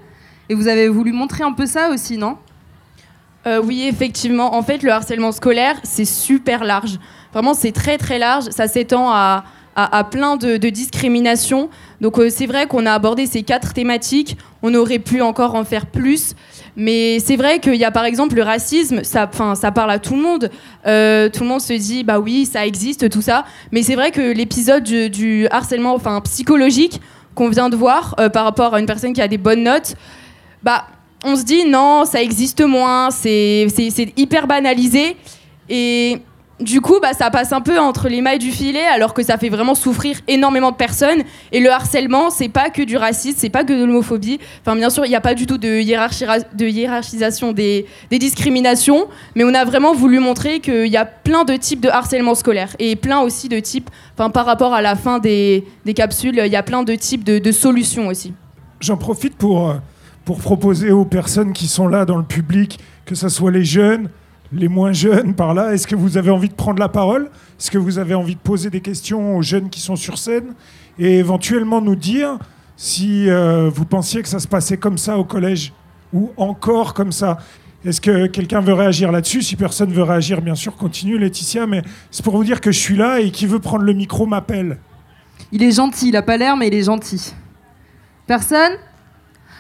Et 0.50 0.56
vous 0.56 0.68
avez 0.68 0.88
voulu 0.88 1.12
montrer 1.12 1.44
un 1.44 1.54
peu 1.54 1.66
ça 1.66 1.90
aussi, 1.92 2.18
non? 2.18 2.38
Euh, 3.48 3.62
oui, 3.64 3.86
effectivement. 3.88 4.56
En 4.56 4.62
fait, 4.62 4.84
le 4.84 4.92
harcèlement 4.92 5.32
scolaire, 5.32 5.76
c'est 5.84 6.06
super 6.06 6.64
large. 6.64 7.00
Vraiment, 7.34 7.54
c'est 7.54 7.72
très 7.72 7.98
très 7.98 8.20
large. 8.20 8.46
Ça 8.52 8.68
s'étend 8.68 9.10
à, 9.12 9.44
à, 9.76 10.04
plein 10.04 10.38
de, 10.38 10.58
discriminations. 10.58 11.70
Donc 12.02 12.20
euh, 12.20 12.30
c'est 12.30 12.46
vrai 12.46 12.68
qu'on 12.68 12.86
a 12.86 12.94
abordé 12.94 13.26
ces 13.26 13.44
quatre 13.44 13.74
thématiques. 13.74 14.38
On 14.62 14.74
aurait 14.76 15.00
pu 15.00 15.22
encore 15.22 15.56
en 15.56 15.64
faire 15.64 15.88
plus. 15.88 16.36
Mais 16.76 17.20
c'est 17.20 17.36
vrai 17.36 17.60
qu'il 17.60 17.76
y 17.76 17.84
a 17.84 17.92
par 17.92 18.06
exemple 18.06 18.36
le 18.36 18.44
racisme, 18.44 19.04
ça, 19.04 19.30
ça 19.56 19.72
parle 19.72 19.92
à 19.92 20.00
tout 20.00 20.16
le 20.16 20.22
monde. 20.22 20.50
Euh, 20.86 21.30
tout 21.30 21.44
le 21.44 21.50
monde 21.50 21.62
se 21.62 21.74
dit, 21.74 22.04
bah 22.04 22.20
oui, 22.20 22.46
ça 22.46 22.66
existe, 22.66 23.10
tout 23.10 23.22
ça. 23.22 23.46
Mais 23.72 23.82
c'est 23.82 23.96
vrai 23.96 24.12
que 24.12 24.22
l'épisode 24.22 24.84
du, 24.84 25.48
harcèlement 25.50 25.98
psychologique 26.24 27.02
qu'on 27.34 27.50
vient 27.50 27.70
de 27.70 27.76
voir 27.76 28.16
par 28.34 28.44
rapport 28.44 28.74
à 28.74 28.80
une 28.80 28.86
personne 28.86 29.14
qui 29.14 29.22
a 29.22 29.28
des 29.28 29.38
bonnes 29.38 29.64
notes, 29.64 29.96
bah 30.64 30.86
on 31.24 31.36
se 31.36 31.44
dit 31.44 31.66
non, 31.66 32.06
ça 32.06 32.22
existe 32.22 32.62
moins, 32.62 33.10
c'est 33.12 33.68
hyper 34.18 34.48
banalisé. 34.48 35.16
Et 35.70 36.22
du 36.62 36.80
coup, 36.80 37.00
bah, 37.02 37.14
ça 37.14 37.30
passe 37.32 37.54
un 37.54 37.62
peu 37.62 37.80
entre 37.80 38.08
les 38.08 38.22
mailles 38.22 38.40
du 38.40 38.52
filet, 38.52 38.86
alors 38.86 39.14
que 39.14 39.24
ça 39.24 39.38
fait 39.38 39.50
vraiment 39.50 39.76
souffrir 39.76 40.20
énormément 40.28 40.72
de 40.72 40.76
personnes. 40.76 41.24
Et 41.52 41.60
le 41.60 41.72
harcèlement, 41.72 42.30
c'est 42.30 42.50
pas 42.50 42.70
que 42.70 42.84
du 42.84 42.98
racisme, 42.98 43.38
c'est 43.40 43.50
pas 43.50 43.64
que 43.64 43.74
de 43.74 43.84
l'homophobie. 43.84 44.40
Enfin, 44.62 44.76
bien 44.76 44.90
sûr, 44.90 45.06
il 45.06 45.10
n'y 45.10 45.16
a 45.16 45.22
pas 45.22 45.34
du 45.34 45.48
tout 45.48 45.58
de, 45.58 45.82
de 46.56 46.68
hiérarchisation 46.68 47.52
des, 47.52 47.86
discriminations, 48.12 49.08
mais 49.36 49.44
on 49.44 49.54
a 49.54 49.66
vraiment 49.66 49.94
voulu 49.94 50.20
montrer 50.20 50.60
qu'il 50.60 50.88
y 50.88 50.98
a 50.98 51.06
plein 51.06 51.46
de 51.46 51.56
types 51.56 51.82
de 51.82 51.90
harcèlement 51.90 52.36
scolaire 52.36 52.76
et 52.80 52.96
plein 52.96 53.22
aussi 53.22 53.50
de 53.50 53.60
types, 53.60 53.90
enfin, 54.14 54.30
par 54.30 54.46
rapport 54.46 54.74
à 54.74 54.82
la 54.82 54.96
fin 54.96 55.20
des, 55.20 55.66
des 55.86 55.94
capsules, 55.94 56.40
il 56.44 56.52
y 56.52 56.56
a 56.56 56.64
plein 56.64 56.84
de 56.84 56.94
types 56.96 57.24
de, 57.24 57.40
de 57.40 57.52
solutions 57.52 58.08
aussi. 58.08 58.34
J'en 58.80 58.98
profite 58.98 59.36
pour, 59.36 59.70
euh, 59.70 59.76
pour 60.26 60.40
proposer 60.40 60.92
aux 60.92 61.06
personnes 61.06 61.54
qui 61.54 61.68
sont 61.68 61.88
là 61.88 62.06
dans 62.06 62.18
le 62.18 62.24
public, 62.24 62.80
que 63.06 63.16
ce 63.16 63.30
soit 63.30 63.52
les 63.52 63.66
jeunes, 63.66 64.10
les 64.54 64.68
moins 64.68 64.94
jeunes 64.94 65.34
par 65.34 65.54
là, 65.54 65.74
est-ce 65.74 65.88
que 65.88 65.96
vous 65.96 66.18
avez 66.18 66.32
envie 66.32 66.50
de 66.50 66.54
prendre 66.54 66.80
la 66.80 66.90
parole? 66.90 67.30
Est-ce 67.60 67.72
que 67.72 67.78
vous 67.78 68.00
avez 68.00 68.14
envie 68.14 68.36
de 68.36 68.40
poser 68.40 68.70
des 68.70 68.82
questions 68.82 69.38
aux 69.38 69.42
jeunes 69.42 69.70
qui 69.70 69.80
sont 69.80 69.96
sur 69.96 70.18
scène 70.18 70.54
Et 71.00 71.20
éventuellement 71.20 71.82
nous 71.82 71.96
dire 71.96 72.38
si 72.76 73.30
euh, 73.30 73.70
vous 73.70 73.86
pensiez 73.86 74.22
que 74.22 74.28
ça 74.28 74.40
se 74.40 74.48
passait 74.48 74.78
comme 74.78 74.98
ça 74.98 75.18
au 75.18 75.24
collège 75.24 75.74
ou 76.14 76.32
encore 76.38 76.94
comme 76.94 77.12
ça? 77.12 77.38
Est-ce 77.84 78.02
que 78.02 78.28
quelqu'un 78.28 78.60
veut 78.60 78.74
réagir 78.74 79.12
là-dessus? 79.12 79.42
Si 79.42 79.56
personne 79.56 79.92
veut 79.92 80.04
réagir, 80.04 80.42
bien 80.42 80.56
sûr, 80.56 80.76
continue 80.76 81.18
Laetitia, 81.18 81.66
mais 81.66 81.82
c'est 82.12 82.24
pour 82.24 82.36
vous 82.36 82.44
dire 82.44 82.62
que 82.62 82.72
je 82.72 82.80
suis 82.80 82.96
là 82.96 83.20
et 83.20 83.32
qui 83.32 83.48
veut 83.48 83.60
prendre 83.60 83.84
le 83.84 83.94
micro 83.94 84.28
m'appelle. 84.28 84.78
Il 85.52 85.64
est 85.64 85.72
gentil, 85.72 86.10
il 86.10 86.16
a 86.16 86.22
pas 86.22 86.38
l'air, 86.38 86.56
mais 86.58 86.68
il 86.68 86.74
est 86.76 86.84
gentil. 86.84 87.34
Personne? 88.28 88.74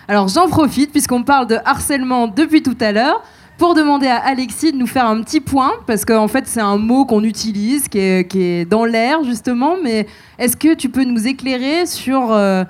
Alors 0.08 0.27
j'en 0.27 0.48
profite, 0.48 0.91
puisqu'on 0.91 1.24
parle 1.24 1.48
de 1.48 1.58
harcèlement 1.65 2.27
depuis 2.27 2.62
tout 2.62 2.77
à 2.79 2.91
l'heure, 2.91 3.24
pour 3.58 3.75
demander 3.75 4.08
à 4.08 4.17
Alexis 4.17 4.72
de 4.72 4.77
nous 4.77 4.88
faire 4.88 5.05
un 5.05 5.22
petit 5.22 5.39
point, 5.39 5.72
parce 5.86 6.03
qu'en 6.03 6.27
fait 6.27 6.48
c'est 6.48 6.62
un 6.62 6.77
mot 6.77 7.05
qu'on 7.05 7.24
utilise, 7.24 7.88
qui 7.88 8.00
est, 8.00 8.27
qui 8.27 8.41
est 8.41 8.65
dans 8.65 8.86
l'air 8.86 9.24
justement, 9.24 9.75
mais 9.81 10.08
est-ce 10.39 10.58
que 10.58 10.74
tu 10.74 10.89
peux 10.89 11.03
nous 11.03 11.27
éclairer 11.27 11.86
sur 11.86 12.31
euh, 12.31 12.63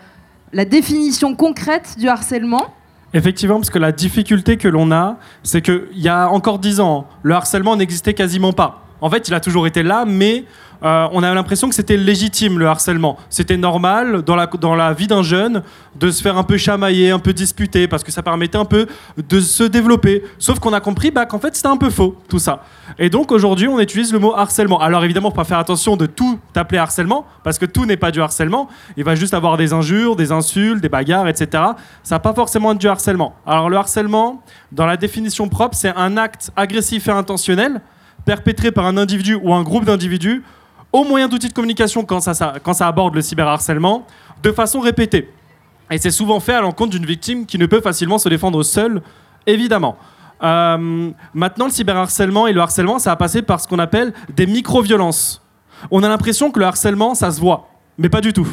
la 0.52 0.66
définition 0.66 1.34
concrète 1.36 1.96
du 1.98 2.10
harcèlement? 2.10 2.74
Effectivement, 3.14 3.56
parce 3.56 3.70
que 3.70 3.80
la 3.80 3.92
difficulté 3.92 4.58
que 4.58 4.68
l'on 4.68 4.92
a, 4.92 5.18
c'est 5.44 5.62
qu'il 5.62 5.88
y 5.96 6.08
a 6.08 6.30
encore 6.30 6.60
dix 6.60 6.80
ans, 6.80 7.08
le 7.24 7.36
harcèlement 7.36 7.76
n'existait 7.76 8.14
quasiment 8.14 8.54
pas. 8.54 8.84
En 9.02 9.10
fait, 9.10 9.28
il 9.28 9.34
a 9.34 9.40
toujours 9.40 9.68
été 9.68 9.82
là, 9.84 10.06
mais 10.08 10.46
euh, 10.84 11.08
on 11.12 11.22
a 11.22 11.34
l'impression 11.34 11.70
que 11.70 11.76
c'était 11.76 11.98
légitime 11.98 12.58
le 12.58 12.68
harcèlement. 12.68 13.18
C'était 13.30 13.58
normal 13.58 14.24
dans 14.24 14.36
la, 14.36 14.48
dans 14.48 14.76
la 14.76 14.94
vie 14.94 15.08
d'un 15.08 15.22
jeune 15.22 15.62
de 16.00 16.10
se 16.10 16.22
faire 16.22 16.38
un 16.38 16.44
peu 16.44 16.58
chamailler, 16.58 17.12
un 17.12 17.20
peu 17.20 17.34
disputer, 17.34 17.88
parce 17.88 18.04
que 18.04 18.12
ça 18.12 18.24
permettait 18.24 18.58
un 18.58 18.66
peu 18.66 18.88
de 19.18 19.40
se 19.40 19.64
développer. 19.64 20.24
Sauf 20.40 20.60
qu'on 20.60 20.74
a 20.74 20.80
compris 20.80 21.12
bah, 21.12 21.26
qu'en 21.26 21.40
fait 21.40 21.56
c'était 21.56 21.68
un 21.68 21.78
peu 21.78 21.90
faux, 21.90 22.18
tout 22.30 22.40
ça. 22.40 22.64
Et 22.98 23.10
donc 23.10 23.32
aujourd'hui, 23.32 23.68
on 23.68 23.80
utilise 23.80 24.12
le 24.12 24.20
mot 24.20 24.34
harcèlement. 24.36 24.80
Alors 24.80 25.04
évidemment, 25.04 25.30
faut 25.30 25.36
pas 25.36 25.44
faire 25.44 25.60
attention 25.60 25.98
de 25.98 26.08
tout 26.08 26.40
appeler 26.56 26.80
harcèlement, 26.80 27.26
parce 27.44 27.60
que 27.60 27.66
tout 27.66 27.86
n'est 27.86 27.98
pas 27.98 28.12
du 28.12 28.22
harcèlement. 28.22 28.68
Il 28.98 29.04
va 29.04 29.16
juste 29.16 29.34
avoir 29.34 29.58
des 29.58 29.74
injures, 29.74 30.16
des 30.16 30.32
insultes, 30.32 30.82
des 30.82 30.90
bagarres, 30.90 31.28
etc. 31.28 31.64
Ça 32.04 32.16
va 32.16 32.20
pas 32.20 32.34
forcément 32.34 32.74
du 32.74 32.88
harcèlement. 32.88 33.36
Alors 33.46 33.70
le 33.70 33.78
harcèlement, 33.78 34.42
dans 34.72 34.88
la 34.88 34.98
définition 34.98 35.48
propre, 35.48 35.76
c'est 35.76 35.94
un 35.96 36.18
acte 36.18 36.52
agressif 36.56 37.08
et 37.08 37.12
intentionnel 37.12 37.82
perpétré 38.26 38.72
par 38.72 38.86
un 38.86 38.98
individu 38.98 39.36
ou 39.36 39.54
un 39.54 39.64
groupe 39.64 39.86
d'individus 39.86 40.44
au 40.94 41.04
moyen 41.04 41.28
d'outils 41.28 41.48
de 41.50 41.54
communication 41.54 42.04
quand 42.04 42.20
ça, 42.20 42.34
ça- 42.34 42.54
quand 42.62 42.74
ça 42.74 42.88
aborde 42.88 43.16
le 43.16 43.22
cyberharcèlement, 43.22 44.06
de 44.44 44.52
façon 44.52 44.80
répétée. 44.80 45.30
Et 45.90 45.98
c'est 45.98 46.12
souvent 46.12 46.40
fait 46.40 46.54
à 46.54 46.62
l'encontre 46.62 46.92
d'une 46.92 47.06
victime 47.06 47.46
qui 47.46 47.58
ne 47.58 47.66
peut 47.66 47.82
facilement 47.82 48.18
se 48.18 48.30
défendre 48.30 48.64
seule, 48.64 49.02
évidemment. 49.48 49.98
Euh, 50.44 51.12
maintenant, 51.34 51.66
le 51.66 51.72
cyberharcèlement 51.72 52.48
et 52.48 52.54
le 52.54 52.62
harcèlement, 52.62 52.98
ça 53.00 53.12
a 53.12 53.16
passé 53.16 53.42
par 53.42 53.60
ce 53.60 53.68
qu'on 53.68 53.80
appelle 53.80 54.14
des 54.36 54.48
micro-violences. 54.48 55.42
On 55.92 56.04
a 56.04 56.10
l'impression 56.10 56.52
que 56.52 56.60
le 56.60 56.66
harcèlement, 56.66 57.14
ça 57.16 57.32
se 57.32 57.40
voit, 57.40 57.70
mais 57.98 58.10
pas 58.10 58.22
du 58.22 58.34
tout. 58.34 58.48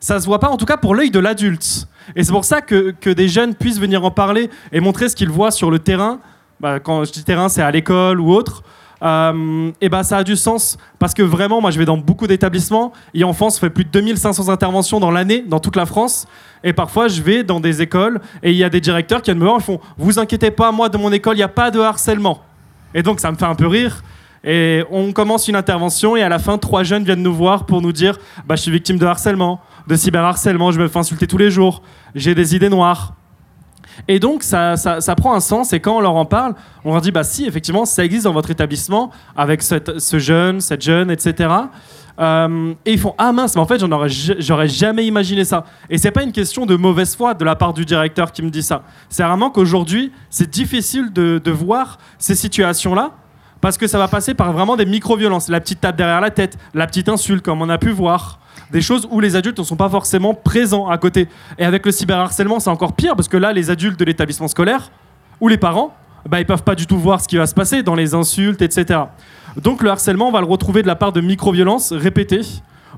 Ça 0.00 0.20
se 0.20 0.26
voit 0.26 0.38
pas, 0.40 0.48
en 0.48 0.56
tout 0.56 0.64
cas 0.64 0.76
pour 0.76 0.94
l'œil 0.94 1.10
de 1.10 1.18
l'adulte. 1.18 1.88
Et 2.16 2.24
c'est 2.24 2.32
pour 2.32 2.44
ça 2.44 2.60
que, 2.60 2.94
que 3.00 3.10
des 3.10 3.28
jeunes 3.28 3.54
puissent 3.54 3.80
venir 3.80 4.04
en 4.04 4.10
parler 4.10 4.48
et 4.72 4.80
montrer 4.80 5.08
ce 5.08 5.16
qu'ils 5.16 5.30
voient 5.30 5.50
sur 5.50 5.70
le 5.70 5.78
terrain. 5.78 6.20
Bah, 6.60 6.80
quand 6.80 7.04
je 7.04 7.12
dis 7.12 7.24
terrain, 7.24 7.48
c'est 7.48 7.62
à 7.62 7.70
l'école 7.70 8.20
ou 8.20 8.32
autre. 8.32 8.62
Euh, 9.02 9.70
et 9.80 9.88
bah, 9.88 10.02
ça 10.02 10.18
a 10.18 10.24
du 10.24 10.34
sens 10.34 10.76
parce 10.98 11.14
que 11.14 11.22
vraiment, 11.22 11.60
moi 11.60 11.70
je 11.70 11.78
vais 11.78 11.84
dans 11.84 11.96
beaucoup 11.96 12.26
d'établissements. 12.26 12.92
Et 13.14 13.24
en 13.24 13.32
France, 13.32 13.56
on 13.56 13.60
fait 13.60 13.70
plus 13.70 13.84
de 13.84 13.90
2500 13.90 14.48
interventions 14.48 15.00
dans 15.00 15.10
l'année 15.10 15.44
dans 15.46 15.60
toute 15.60 15.76
la 15.76 15.86
France. 15.86 16.26
Et 16.64 16.72
parfois, 16.72 17.08
je 17.08 17.22
vais 17.22 17.44
dans 17.44 17.60
des 17.60 17.82
écoles 17.82 18.20
et 18.42 18.50
il 18.50 18.56
y 18.56 18.64
a 18.64 18.70
des 18.70 18.80
directeurs 18.80 19.22
qui 19.22 19.30
viennent 19.30 19.38
me 19.38 19.44
voir 19.44 19.58
et 19.58 19.62
font 19.62 19.80
Vous 19.96 20.18
inquiétez 20.18 20.50
pas, 20.50 20.72
moi, 20.72 20.88
de 20.88 20.98
mon 20.98 21.12
école, 21.12 21.34
il 21.34 21.38
n'y 21.38 21.44
a 21.44 21.48
pas 21.48 21.70
de 21.70 21.80
harcèlement. 21.80 22.42
Et 22.94 23.02
donc, 23.02 23.20
ça 23.20 23.30
me 23.30 23.36
fait 23.36 23.44
un 23.44 23.54
peu 23.54 23.66
rire. 23.66 24.02
Et 24.44 24.84
on 24.90 25.12
commence 25.12 25.48
une 25.48 25.56
intervention 25.56 26.16
et 26.16 26.22
à 26.22 26.28
la 26.28 26.38
fin, 26.38 26.58
trois 26.58 26.84
jeunes 26.84 27.04
viennent 27.04 27.22
nous 27.22 27.34
voir 27.34 27.66
pour 27.66 27.82
nous 27.82 27.92
dire 27.92 28.18
bah, 28.46 28.56
Je 28.56 28.62
suis 28.62 28.70
victime 28.70 28.98
de 28.98 29.04
harcèlement, 29.04 29.60
de 29.86 29.96
cyberharcèlement, 29.96 30.70
je 30.70 30.80
me 30.80 30.88
fais 30.88 30.98
insulter 30.98 31.26
tous 31.26 31.38
les 31.38 31.50
jours, 31.50 31.82
j'ai 32.14 32.34
des 32.34 32.54
idées 32.54 32.68
noires. 32.68 33.14
Et 34.06 34.20
donc, 34.20 34.42
ça, 34.42 34.76
ça, 34.76 35.14
prend 35.16 35.34
un 35.34 35.40
sens. 35.40 35.72
Et 35.72 35.80
quand 35.80 35.96
on 35.96 36.00
leur 36.00 36.14
en 36.14 36.24
parle, 36.24 36.54
on 36.84 36.92
leur 36.92 37.00
dit 37.00 37.10
Bah, 37.10 37.24
si, 37.24 37.46
effectivement, 37.46 37.84
ça 37.84 38.04
existe 38.04 38.24
dans 38.24 38.32
votre 38.32 38.50
établissement 38.50 39.10
avec 39.36 39.62
cette- 39.62 39.98
ce 39.98 40.18
jeune, 40.18 40.60
cette 40.60 40.82
jeune, 40.82 41.10
etc. 41.10 41.48
Euh, 42.20 42.74
et 42.84 42.92
ils 42.94 42.98
font 42.98 43.14
Ah 43.16 43.32
mince, 43.32 43.54
mais 43.54 43.60
en 43.60 43.66
fait, 43.66 43.80
j'aurais 44.40 44.68
jamais 44.68 45.06
imaginé 45.06 45.44
ça. 45.44 45.64
Et 45.88 45.98
c'est 45.98 46.10
pas 46.10 46.22
une 46.24 46.32
question 46.32 46.66
de 46.66 46.74
mauvaise 46.76 47.14
foi 47.16 47.34
de 47.34 47.44
la 47.44 47.54
part 47.54 47.72
du 47.72 47.84
directeur 47.84 48.32
qui 48.32 48.42
me 48.42 48.50
dit 48.50 48.62
ça. 48.62 48.82
C'est 49.08 49.22
vraiment 49.22 49.50
qu'aujourd'hui, 49.50 50.12
c'est 50.30 50.50
difficile 50.50 51.12
de, 51.12 51.40
de 51.42 51.50
voir 51.50 51.98
ces 52.18 52.34
situations-là 52.34 53.12
parce 53.60 53.78
que 53.78 53.86
ça 53.86 53.98
va 53.98 54.08
passer 54.08 54.34
par 54.34 54.52
vraiment 54.52 54.76
des 54.76 54.86
micro-violences. 54.86 55.48
La 55.48 55.60
petite 55.60 55.80
tape 55.80 55.96
derrière 55.96 56.20
la 56.20 56.30
tête, 56.30 56.58
la 56.74 56.86
petite 56.86 57.08
insulte, 57.08 57.44
comme 57.44 57.62
on 57.62 57.68
a 57.68 57.78
pu 57.78 57.90
voir. 57.90 58.40
Des 58.70 58.80
choses 58.80 59.08
où 59.10 59.20
les 59.20 59.36
adultes 59.36 59.58
ne 59.58 59.64
sont 59.64 59.76
pas 59.76 59.88
forcément 59.88 60.34
présents 60.34 60.88
à 60.88 60.98
côté. 60.98 61.28
Et 61.58 61.64
avec 61.64 61.86
le 61.86 61.92
cyberharcèlement, 61.92 62.60
c'est 62.60 62.70
encore 62.70 62.92
pire 62.92 63.16
parce 63.16 63.28
que 63.28 63.36
là, 63.36 63.52
les 63.52 63.70
adultes 63.70 63.98
de 63.98 64.04
l'établissement 64.04 64.48
scolaire 64.48 64.90
ou 65.40 65.48
les 65.48 65.56
parents, 65.56 65.94
bah, 66.28 66.40
ils 66.40 66.46
peuvent 66.46 66.62
pas 66.62 66.74
du 66.74 66.86
tout 66.86 66.98
voir 66.98 67.20
ce 67.20 67.28
qui 67.28 67.36
va 67.36 67.46
se 67.46 67.54
passer 67.54 67.82
dans 67.82 67.94
les 67.94 68.14
insultes, 68.14 68.60
etc. 68.60 69.00
Donc 69.56 69.82
le 69.82 69.90
harcèlement, 69.90 70.28
on 70.28 70.32
va 70.32 70.40
le 70.40 70.46
retrouver 70.46 70.82
de 70.82 70.86
la 70.86 70.96
part 70.96 71.12
de 71.12 71.20
micro-violences 71.20 71.92
répétées 71.92 72.42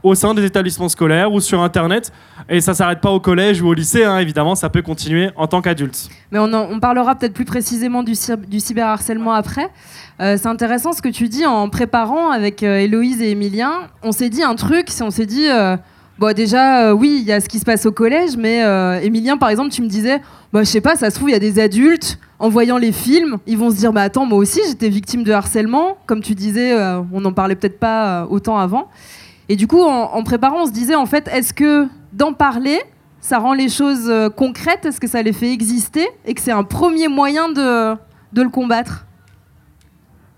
au 0.02 0.14
sein 0.14 0.34
des 0.34 0.44
établissements 0.44 0.88
scolaires 0.88 1.32
ou 1.32 1.40
sur 1.40 1.60
Internet. 1.62 2.12
Et 2.48 2.60
ça 2.60 2.74
s'arrête 2.74 3.00
pas 3.00 3.10
au 3.10 3.20
collège 3.20 3.62
ou 3.62 3.68
au 3.68 3.74
lycée, 3.74 4.04
hein, 4.04 4.18
évidemment, 4.18 4.54
ça 4.54 4.68
peut 4.68 4.82
continuer 4.82 5.30
en 5.36 5.46
tant 5.46 5.62
qu'adulte. 5.62 6.08
Mais 6.32 6.38
on, 6.38 6.80
parlera 6.80 7.14
peut-être 7.14 7.34
plus 7.34 7.44
précisément 7.44 8.02
du, 8.02 8.14
du 8.48 8.60
cyberharcèlement 8.60 9.32
après. 9.32 9.70
Euh, 10.20 10.36
c'est 10.40 10.48
intéressant 10.48 10.92
ce 10.92 11.02
que 11.02 11.08
tu 11.08 11.28
dis 11.28 11.46
en 11.46 11.68
préparant 11.68 12.30
avec 12.30 12.62
euh, 12.62 12.78
Héloïse 12.78 13.22
et 13.22 13.30
Emilien. 13.30 13.72
On 14.02 14.12
s'est 14.12 14.30
dit 14.30 14.42
un 14.42 14.54
truc, 14.54 14.88
on 15.00 15.10
s'est 15.10 15.26
dit, 15.26 15.46
euh, 15.48 15.76
bon 16.18 16.34
déjà, 16.34 16.94
oui, 16.94 17.18
il 17.20 17.26
y 17.26 17.32
a 17.32 17.40
ce 17.40 17.48
qui 17.48 17.58
se 17.58 17.64
passe 17.64 17.86
au 17.86 17.92
collège, 17.92 18.36
mais 18.36 18.64
euh, 18.64 19.00
Emilien, 19.00 19.36
par 19.36 19.48
exemple, 19.48 19.70
tu 19.70 19.82
me 19.82 19.88
disais, 19.88 20.20
bah, 20.52 20.62
je 20.62 20.68
sais 20.68 20.80
pas, 20.80 20.96
ça 20.96 21.10
se 21.10 21.16
trouve, 21.16 21.30
il 21.30 21.32
y 21.32 21.36
a 21.36 21.40
des 21.40 21.60
adultes, 21.60 22.18
en 22.38 22.48
voyant 22.48 22.78
les 22.78 22.92
films, 22.92 23.38
ils 23.46 23.58
vont 23.58 23.70
se 23.70 23.76
dire, 23.76 23.92
bah 23.92 24.02
attends, 24.02 24.24
moi 24.24 24.38
aussi, 24.38 24.60
j'étais 24.66 24.88
victime 24.88 25.24
de 25.24 25.32
harcèlement. 25.32 25.98
Comme 26.06 26.22
tu 26.22 26.34
disais, 26.34 26.74
on 27.12 27.20
n'en 27.20 27.34
parlait 27.34 27.54
peut-être 27.54 27.78
pas 27.78 28.26
autant 28.30 28.56
avant. 28.56 28.88
Et 29.50 29.56
du 29.56 29.66
coup, 29.66 29.82
en, 29.82 30.22
préparant, 30.22 30.62
on 30.62 30.66
se 30.66 30.70
disait, 30.70 30.94
en 30.94 31.06
fait, 31.06 31.26
est-ce 31.26 31.52
que 31.52 31.88
d'en 32.12 32.32
parler, 32.32 32.78
ça 33.20 33.40
rend 33.40 33.52
les 33.52 33.68
choses 33.68 34.08
euh, 34.08 34.30
concrètes? 34.30 34.86
Est-ce 34.86 35.00
que 35.00 35.08
ça 35.08 35.22
les 35.22 35.32
fait 35.32 35.52
exister? 35.52 36.06
Et 36.24 36.34
que 36.34 36.40
c'est 36.40 36.52
un 36.52 36.62
premier 36.62 37.08
moyen 37.08 37.48
de, 37.48 37.96
de 38.32 38.42
le 38.42 38.48
combattre? 38.48 39.06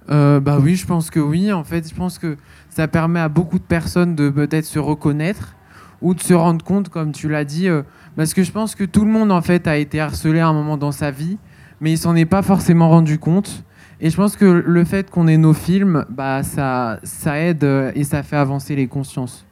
Euh, 0.08 0.40
bah 0.40 0.56
oui, 0.58 0.76
je 0.76 0.86
pense 0.86 1.10
que 1.10 1.20
oui. 1.20 1.52
En 1.52 1.62
fait, 1.62 1.86
je 1.86 1.94
pense 1.94 2.18
que 2.18 2.38
ça 2.70 2.88
permet 2.88 3.20
à 3.20 3.28
beaucoup 3.28 3.58
de 3.58 3.64
personnes 3.64 4.14
de 4.14 4.30
peut-être 4.30 4.64
se 4.64 4.78
reconnaître 4.78 5.56
ou 6.00 6.14
de 6.14 6.20
se 6.20 6.32
rendre 6.32 6.64
compte, 6.64 6.88
comme 6.88 7.12
tu 7.12 7.28
l'as 7.28 7.44
dit, 7.44 7.68
euh, 7.68 7.82
parce 8.16 8.32
que 8.32 8.42
je 8.42 8.50
pense 8.50 8.74
que 8.74 8.84
tout 8.84 9.04
le 9.04 9.10
monde 9.10 9.30
en 9.30 9.42
fait 9.42 9.68
a 9.68 9.76
été 9.76 10.00
harcelé 10.00 10.40
à 10.40 10.48
un 10.48 10.54
moment 10.54 10.78
dans 10.78 10.90
sa 10.90 11.10
vie, 11.10 11.36
mais 11.82 11.92
il 11.92 11.98
s'en 11.98 12.16
est 12.16 12.24
pas 12.24 12.40
forcément 12.40 12.88
rendu 12.88 13.18
compte. 13.18 13.62
Et 14.04 14.10
je 14.10 14.16
pense 14.16 14.34
que 14.34 14.44
le 14.44 14.84
fait 14.84 15.08
qu'on 15.08 15.28
ait 15.28 15.36
nos 15.36 15.54
films, 15.54 16.04
bah 16.10 16.42
ça, 16.42 16.98
ça 17.04 17.38
aide 17.38 17.62
euh, 17.62 17.92
et 17.94 18.02
ça 18.02 18.24
fait 18.24 18.36
avancer 18.36 18.74
les 18.74 18.88
consciences. 18.88 19.46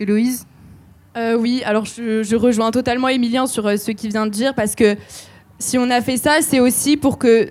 Héloïse? 0.00 0.44
Euh, 1.16 1.36
oui, 1.36 1.62
alors 1.64 1.84
je, 1.84 2.24
je 2.24 2.34
rejoins 2.34 2.72
totalement 2.72 3.08
Emilien 3.08 3.46
sur 3.46 3.68
euh, 3.68 3.76
ce 3.76 3.92
qu'il 3.92 4.10
vient 4.10 4.26
de 4.26 4.32
dire 4.32 4.54
parce 4.54 4.74
que 4.74 4.96
si 5.60 5.78
on 5.78 5.88
a 5.90 6.00
fait 6.00 6.16
ça, 6.16 6.38
c'est 6.40 6.58
aussi 6.58 6.96
pour 6.96 7.16
que 7.16 7.50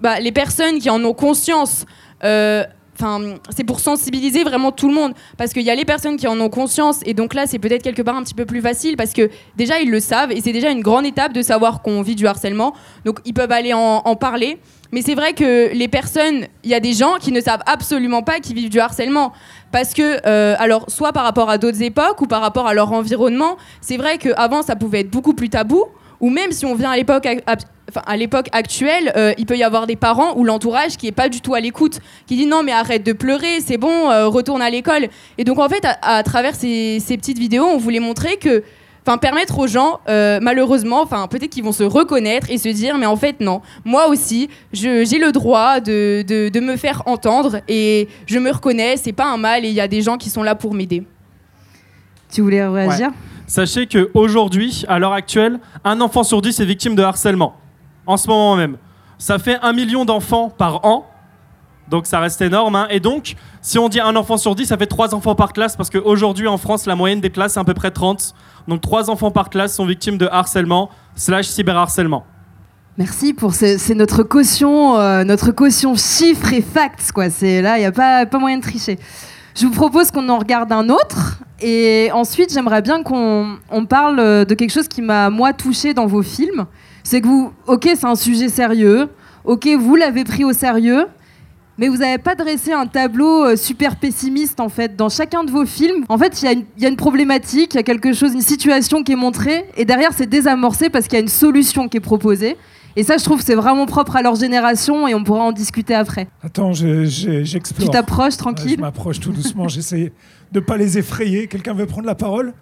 bah, 0.00 0.18
les 0.18 0.32
personnes 0.32 0.80
qui 0.80 0.90
en 0.90 1.02
ont 1.04 1.14
conscience, 1.14 1.86
euh, 2.24 2.64
enfin, 2.94 3.36
c'est 3.54 3.64
pour 3.64 3.80
sensibiliser 3.80 4.44
vraiment 4.44 4.72
tout 4.72 4.88
le 4.88 4.94
monde 4.94 5.12
parce 5.36 5.52
qu'il 5.52 5.62
y 5.62 5.70
a 5.70 5.74
les 5.74 5.84
personnes 5.84 6.16
qui 6.16 6.26
en 6.26 6.38
ont 6.40 6.48
conscience 6.48 7.00
et 7.04 7.14
donc 7.14 7.34
là, 7.34 7.46
c'est 7.46 7.58
peut-être 7.58 7.82
quelque 7.82 8.02
part 8.02 8.16
un 8.16 8.22
petit 8.22 8.34
peu 8.34 8.44
plus 8.44 8.60
facile 8.60 8.96
parce 8.96 9.12
que 9.12 9.30
déjà 9.56 9.80
ils 9.80 9.90
le 9.90 10.00
savent 10.00 10.32
et 10.32 10.40
c'est 10.40 10.52
déjà 10.52 10.70
une 10.70 10.82
grande 10.82 11.06
étape 11.06 11.32
de 11.32 11.42
savoir 11.42 11.82
qu'on 11.82 12.02
vit 12.02 12.14
du 12.14 12.26
harcèlement, 12.26 12.74
donc 13.04 13.20
ils 13.24 13.34
peuvent 13.34 13.52
aller 13.52 13.72
en, 13.72 14.16
parler. 14.16 14.58
Mais 14.92 15.02
c'est 15.02 15.16
vrai 15.16 15.32
que 15.32 15.72
les 15.74 15.88
personnes, 15.88 16.46
il 16.62 16.70
y 16.70 16.74
a 16.74 16.78
des 16.78 16.92
gens 16.92 17.14
qui 17.20 17.32
ne 17.32 17.40
savent 17.40 17.62
absolument 17.66 18.22
pas 18.22 18.38
qu'ils 18.38 18.54
vivent 18.54 18.70
du 18.70 18.78
harcèlement. 18.78 19.32
Parce 19.72 19.92
que, 19.92 20.20
euh, 20.24 20.54
alors, 20.60 20.84
soit 20.88 21.12
par 21.12 21.24
rapport 21.24 21.50
à 21.50 21.58
d'autres 21.58 21.82
époques 21.82 22.20
ou 22.20 22.26
par 22.26 22.40
rapport 22.40 22.68
à 22.68 22.74
leur 22.74 22.92
environnement, 22.92 23.56
c'est 23.80 23.96
vrai 23.96 24.18
qu'avant, 24.18 24.62
ça 24.62 24.76
pouvait 24.76 25.00
être 25.00 25.10
beaucoup 25.10 25.34
plus 25.34 25.48
tabou. 25.48 25.84
Ou 26.24 26.30
même 26.30 26.52
si 26.52 26.64
on 26.64 26.74
vient 26.74 26.90
à 26.90 26.96
l'époque 26.96 27.24
ac- 27.26 27.42
ab- 27.46 27.58
enfin, 27.90 28.02
à 28.06 28.16
l'époque 28.16 28.48
actuelle, 28.52 29.12
euh, 29.16 29.32
il 29.36 29.46
peut 29.46 29.58
y 29.58 29.62
avoir 29.70 29.86
des 29.86 29.96
parents 30.08 30.32
ou 30.38 30.42
l'entourage 30.44 30.96
qui 30.96 31.06
est 31.06 31.12
pas 31.22 31.28
du 31.28 31.40
tout 31.40 31.54
à 31.54 31.60
l'écoute, 31.60 31.96
qui 32.26 32.34
dit 32.36 32.46
non 32.46 32.62
mais 32.62 32.72
arrête 32.72 33.04
de 33.04 33.12
pleurer, 33.12 33.60
c'est 33.66 33.76
bon, 33.86 33.96
euh, 34.10 34.26
retourne 34.28 34.62
à 34.62 34.70
l'école. 34.70 35.04
Et 35.38 35.44
donc 35.44 35.58
en 35.58 35.68
fait, 35.68 35.84
à, 35.84 36.16
à 36.16 36.22
travers 36.22 36.54
ces, 36.54 36.98
ces 37.06 37.16
petites 37.18 37.38
vidéos, 37.38 37.66
on 37.66 37.76
voulait 37.78 38.00
montrer 38.00 38.36
que, 38.38 38.62
enfin 39.06 39.18
permettre 39.18 39.58
aux 39.58 39.66
gens, 39.66 40.00
euh, 40.08 40.38
malheureusement, 40.40 41.02
enfin 41.02 41.26
peut-être 41.28 41.50
qu'ils 41.50 41.64
vont 41.64 41.72
se 41.82 41.84
reconnaître 41.84 42.46
et 42.50 42.56
se 42.56 42.70
dire 42.70 42.96
mais 42.96 43.06
en 43.06 43.16
fait 43.16 43.36
non, 43.40 43.60
moi 43.84 44.08
aussi, 44.08 44.48
j'ai 44.72 45.18
le 45.18 45.30
droit 45.30 45.80
de, 45.80 46.24
de- 46.26 46.48
de 46.48 46.60
me 46.60 46.76
faire 46.76 47.02
entendre 47.04 47.60
et 47.68 48.08
je 48.26 48.38
me 48.38 48.50
reconnais, 48.50 48.96
c'est 48.96 49.12
pas 49.12 49.26
un 49.26 49.36
mal 49.36 49.64
et 49.66 49.68
il 49.68 49.74
y 49.74 49.80
a 49.82 49.88
des 49.88 50.00
gens 50.00 50.16
qui 50.16 50.30
sont 50.30 50.42
là 50.42 50.54
pour 50.54 50.72
m'aider. 50.72 51.02
Tu 52.32 52.40
voulais 52.40 52.66
réagir? 52.66 53.10
Sachez 53.46 53.86
qu'aujourd'hui, 53.86 54.84
à 54.88 54.98
l'heure 54.98 55.12
actuelle, 55.12 55.58
un 55.84 56.00
enfant 56.00 56.22
sur 56.22 56.40
dix 56.42 56.58
est 56.60 56.64
victime 56.64 56.94
de 56.94 57.02
harcèlement. 57.02 57.54
En 58.06 58.16
ce 58.16 58.28
moment 58.28 58.56
même. 58.56 58.76
Ça 59.18 59.38
fait 59.38 59.58
un 59.62 59.72
million 59.72 60.04
d'enfants 60.04 60.48
par 60.50 60.84
an. 60.84 61.06
Donc 61.88 62.06
ça 62.06 62.18
reste 62.20 62.40
énorme. 62.40 62.74
hein. 62.76 62.86
Et 62.90 63.00
donc, 63.00 63.36
si 63.60 63.78
on 63.78 63.88
dit 63.90 64.00
un 64.00 64.16
enfant 64.16 64.38
sur 64.38 64.54
dix, 64.54 64.66
ça 64.66 64.78
fait 64.78 64.86
trois 64.86 65.14
enfants 65.14 65.34
par 65.34 65.52
classe. 65.52 65.76
Parce 65.76 65.90
qu'aujourd'hui, 65.90 66.48
en 66.48 66.56
France, 66.56 66.86
la 66.86 66.96
moyenne 66.96 67.20
des 67.20 67.30
classes, 67.30 67.52
c'est 67.54 67.60
à 67.60 67.64
peu 67.64 67.74
près 67.74 67.90
30. 67.90 68.34
Donc 68.68 68.80
trois 68.80 69.10
enfants 69.10 69.30
par 69.30 69.50
classe 69.50 69.74
sont 69.74 69.84
victimes 69.84 70.16
de 70.16 70.26
harcèlement 70.26 70.88
slash 71.14 71.46
cyberharcèlement. 71.46 72.24
Merci 72.96 73.34
pour 73.34 73.54
ce- 73.54 73.76
c'est 73.76 73.94
notre 73.94 74.22
caution, 74.22 74.96
euh, 74.98 75.24
notre 75.24 75.50
caution 75.50 75.94
chiffres 75.96 76.52
et 76.52 76.62
facts 76.62 77.10
quoi. 77.12 77.28
C'est 77.28 77.60
là, 77.60 77.76
il 77.78 77.82
y 77.82 77.86
a 77.86 77.92
pas 77.92 78.24
pas 78.24 78.38
moyen 78.38 78.58
de 78.58 78.62
tricher. 78.62 78.98
Je 79.56 79.66
vous 79.66 79.72
propose 79.72 80.10
qu'on 80.10 80.28
en 80.30 80.38
regarde 80.38 80.72
un 80.72 80.88
autre 80.88 81.38
et 81.62 82.10
ensuite 82.12 82.52
j'aimerais 82.52 82.82
bien 82.82 83.04
qu'on 83.04 83.56
on 83.70 83.86
parle 83.86 84.18
euh, 84.18 84.44
de 84.44 84.52
quelque 84.54 84.72
chose 84.72 84.88
qui 84.88 85.00
m'a 85.00 85.30
moi 85.30 85.52
touché 85.52 85.94
dans 85.94 86.06
vos 86.06 86.22
films. 86.22 86.66
C'est 87.04 87.20
que 87.20 87.28
vous, 87.28 87.52
ok, 87.68 87.84
c'est 87.84 88.04
un 88.04 88.16
sujet 88.16 88.48
sérieux, 88.48 89.08
ok, 89.44 89.68
vous 89.78 89.94
l'avez 89.94 90.24
pris 90.24 90.42
au 90.42 90.52
sérieux, 90.52 91.06
mais 91.78 91.86
vous 91.86 91.98
n'avez 91.98 92.18
pas 92.18 92.34
dressé 92.34 92.72
un 92.72 92.88
tableau 92.88 93.44
euh, 93.44 93.56
super 93.56 93.94
pessimiste 93.94 94.58
en 94.58 94.68
fait. 94.68 94.96
Dans 94.96 95.08
chacun 95.08 95.44
de 95.44 95.52
vos 95.52 95.66
films, 95.66 96.04
en 96.08 96.18
fait, 96.18 96.42
il 96.42 96.64
y 96.76 96.84
a 96.84 96.88
une 96.88 96.96
problématique, 96.96 97.74
il 97.74 97.76
y 97.76 97.80
a 97.80 97.84
quelque 97.84 98.12
chose, 98.12 98.34
une 98.34 98.40
situation 98.40 99.04
qui 99.04 99.12
est 99.12 99.16
montrée, 99.16 99.66
et 99.76 99.84
derrière 99.84 100.10
c'est 100.14 100.26
désamorcé 100.28 100.90
parce 100.90 101.06
qu'il 101.06 101.14
y 101.14 101.20
a 101.20 101.22
une 101.22 101.28
solution 101.28 101.88
qui 101.88 101.98
est 101.98 102.00
proposée. 102.00 102.56
Et 102.96 103.02
ça, 103.02 103.16
je 103.18 103.24
trouve, 103.24 103.40
c'est 103.40 103.54
vraiment 103.56 103.86
propre 103.86 104.14
à 104.16 104.22
leur 104.22 104.36
génération, 104.36 105.08
et 105.08 105.14
on 105.14 105.24
pourra 105.24 105.42
en 105.44 105.52
discuter 105.52 105.94
après. 105.94 106.28
Attends, 106.42 106.72
je- 106.72 107.04
je- 107.04 107.30
Tu 107.40 107.44
j'explore. 107.44 107.90
t'approches 107.90 108.24
Ouais, 108.26 108.30
je 108.32 108.36
tranquille. 108.38 108.80
m'approche 108.80 109.18
tout 109.20 109.32
doucement, 109.32 109.66
j'essaie 109.68 110.12
de 110.52 110.60
ne 110.60 110.64
pas 110.64 110.76
les 110.76 110.96
effrayer. 110.98 111.48
Quelqu'un 111.48 111.74
veut 111.74 111.86
prendre 111.86 112.06
la 112.06 112.14
parole? 112.14 112.52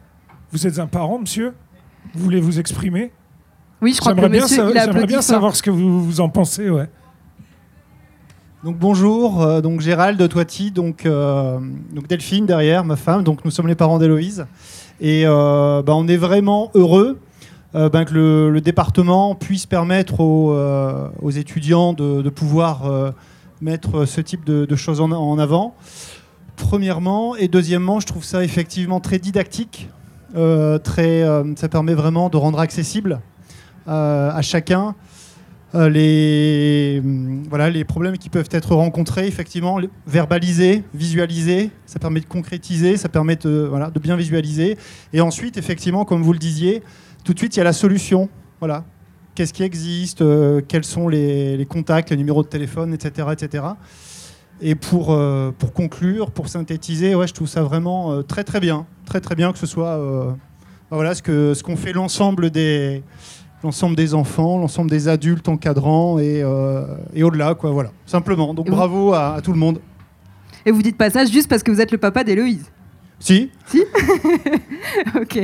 Vous 0.50 0.66
êtes 0.66 0.78
un 0.78 0.86
parent, 0.86 1.18
monsieur? 1.18 1.52
Vous 2.14 2.24
voulez 2.24 2.40
vous 2.40 2.58
exprimer? 2.58 3.12
Oui, 3.82 3.92
je 3.94 4.00
crois 4.00 4.14
que 4.14 4.20
le 4.20 4.28
bien, 4.28 4.42
monsieur, 4.42 4.56
sa- 4.64 4.70
il 4.70 4.78
a 4.78 4.84
j'aimerais 4.86 5.06
bien 5.06 5.16
fort. 5.18 5.22
savoir 5.24 5.56
ce 5.56 5.62
que 5.62 5.70
vous, 5.70 6.02
vous 6.04 6.20
en 6.20 6.28
pensez. 6.28 6.70
Ouais. 6.70 6.88
Donc 8.64 8.78
bonjour, 8.78 9.42
euh, 9.42 9.60
donc 9.60 9.80
Gérald 9.80 10.28
Toiti, 10.28 10.70
donc, 10.70 11.04
euh, 11.04 11.58
donc 11.92 12.06
Delphine 12.06 12.46
derrière, 12.46 12.84
ma 12.84 12.94
femme, 12.96 13.24
donc 13.24 13.44
nous 13.44 13.50
sommes 13.50 13.66
les 13.66 13.74
parents 13.74 13.98
d'Héloïse. 13.98 14.46
Et 15.00 15.24
euh, 15.26 15.82
bah, 15.82 15.94
on 15.96 16.06
est 16.06 16.16
vraiment 16.16 16.70
heureux 16.74 17.18
euh, 17.74 17.88
ben, 17.88 18.04
que 18.04 18.12
le, 18.52 18.60
département 18.60 19.34
puisse 19.34 19.64
permettre 19.64 20.20
aux, 20.20 20.52
euh, 20.52 21.08
étudiants 21.34 21.94
de, 21.94 22.28
pouvoir 22.28 22.84
euh, 22.84 23.12
mettre 23.62 24.04
ce 24.04 24.20
type 24.20 24.44
de, 24.44 24.76
choses 24.76 25.00
en, 25.00 25.38
avant. 25.38 25.74
Premièrement, 26.56 27.34
et 27.36 27.48
deuxièmement, 27.48 27.98
je 27.98 28.06
trouve 28.06 28.24
ça 28.24 28.44
effectivement 28.44 29.00
très 29.00 29.18
didactique. 29.18 29.88
Très, 30.34 31.24
ça 31.56 31.68
permet 31.68 31.92
vraiment 31.92 32.30
de 32.30 32.38
rendre 32.38 32.58
accessible 32.58 33.20
à 33.86 34.40
chacun 34.40 34.94
les, 35.74 37.02
voilà, 37.48 37.70
les 37.70 37.84
problèmes 37.84 38.18
qui 38.18 38.28
peuvent 38.28 38.48
être 38.50 38.74
rencontrés, 38.74 39.26
effectivement, 39.26 39.78
verbaliser, 40.06 40.84
visualiser, 40.94 41.70
ça 41.86 41.98
permet 41.98 42.20
de 42.20 42.26
concrétiser, 42.26 42.96
ça 42.96 43.08
permet 43.08 43.36
de, 43.36 43.66
voilà, 43.68 43.90
de 43.90 43.98
bien 43.98 44.16
visualiser. 44.16 44.76
Et 45.12 45.20
ensuite, 45.20 45.56
effectivement, 45.56 46.04
comme 46.04 46.22
vous 46.22 46.32
le 46.32 46.38
disiez, 46.38 46.82
tout 47.24 47.32
de 47.34 47.38
suite, 47.38 47.56
il 47.56 47.58
y 47.58 47.60
a 47.60 47.64
la 47.64 47.72
solution. 47.72 48.28
Voilà. 48.60 48.84
Qu'est-ce 49.34 49.52
qui 49.52 49.62
existe 49.62 50.20
euh, 50.22 50.60
Quels 50.66 50.84
sont 50.84 51.08
les, 51.08 51.56
les 51.56 51.66
contacts, 51.66 52.10
les 52.10 52.16
numéros 52.16 52.42
de 52.42 52.48
téléphone, 52.48 52.92
etc. 52.92 53.28
etc. 53.32 53.64
Et 54.60 54.74
pour, 54.74 55.12
euh, 55.12 55.50
pour 55.58 55.72
conclure, 55.72 56.30
pour 56.30 56.48
synthétiser, 56.48 57.14
ouais, 57.14 57.26
je 57.26 57.32
trouve 57.34 57.48
ça 57.48 57.62
vraiment 57.62 58.12
euh, 58.12 58.22
très 58.22 58.44
très 58.44 58.60
bien. 58.60 58.86
Très 59.06 59.20
très 59.20 59.34
bien 59.34 59.52
que 59.52 59.58
ce 59.58 59.66
soit 59.66 59.96
ben 59.96 60.96
voilà, 60.96 61.14
ce 61.14 61.22
qu'ont 61.22 61.54
ce 61.54 61.62
qu'ont 61.62 61.76
fait 61.76 61.92
l'ensemble 61.94 62.50
des, 62.50 63.02
l'ensemble 63.64 63.96
des 63.96 64.12
enfants, 64.14 64.58
l'ensemble 64.58 64.90
des 64.90 65.08
adultes 65.08 65.48
encadrants 65.48 66.18
et, 66.18 66.44
et 67.14 67.22
au-delà. 67.22 67.54
Quoi, 67.54 67.70
voilà. 67.70 67.90
Simplement. 68.04 68.52
Donc 68.54 68.68
bravo 68.70 69.14
à, 69.14 69.34
à 69.34 69.40
tout 69.40 69.52
le 69.52 69.58
monde. 69.58 69.80
Et 70.64 70.70
vous 70.70 70.82
dites 70.82 70.96
pas 70.96 71.10
ça 71.10 71.24
juste 71.24 71.48
parce 71.48 71.62
que 71.62 71.70
vous 71.70 71.80
êtes 71.80 71.90
le 71.92 71.98
papa 71.98 72.22
d'Héloïse? 72.24 72.70
Si? 73.18 73.50
Ok. 75.20 75.38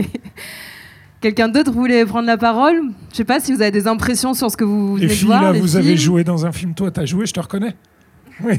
Quelqu'un 1.21 1.49
d'autre 1.49 1.73
voulait 1.73 2.05
prendre 2.07 2.27
la 2.27 2.37
parole 2.37 2.81
Je 3.11 3.17
sais 3.17 3.25
pas 3.25 3.41
si 3.41 3.53
vous 3.53 3.61
avez 3.61 3.73
des 3.73 3.89
impressions 3.89 4.35
sur 4.35 4.51
ce 4.51 4.57
que 4.57 4.65
vous 4.65 4.95
venez 4.95 5.07
Les 5.07 5.09
de 5.09 5.13
filles, 5.13 5.27
voir. 5.27 5.43
là, 5.43 5.53
les 5.53 5.61
vous 5.61 5.77
avez 5.77 5.97
joué 5.97 6.23
dans 6.25 6.47
un 6.47 6.53
film. 6.53 6.75
Toi, 6.75 6.91
t'as 6.91 7.07
joué, 7.07 7.27
je 7.27 7.33
te 7.33 7.41
reconnais. 7.41 7.75
Oui. 8.45 8.55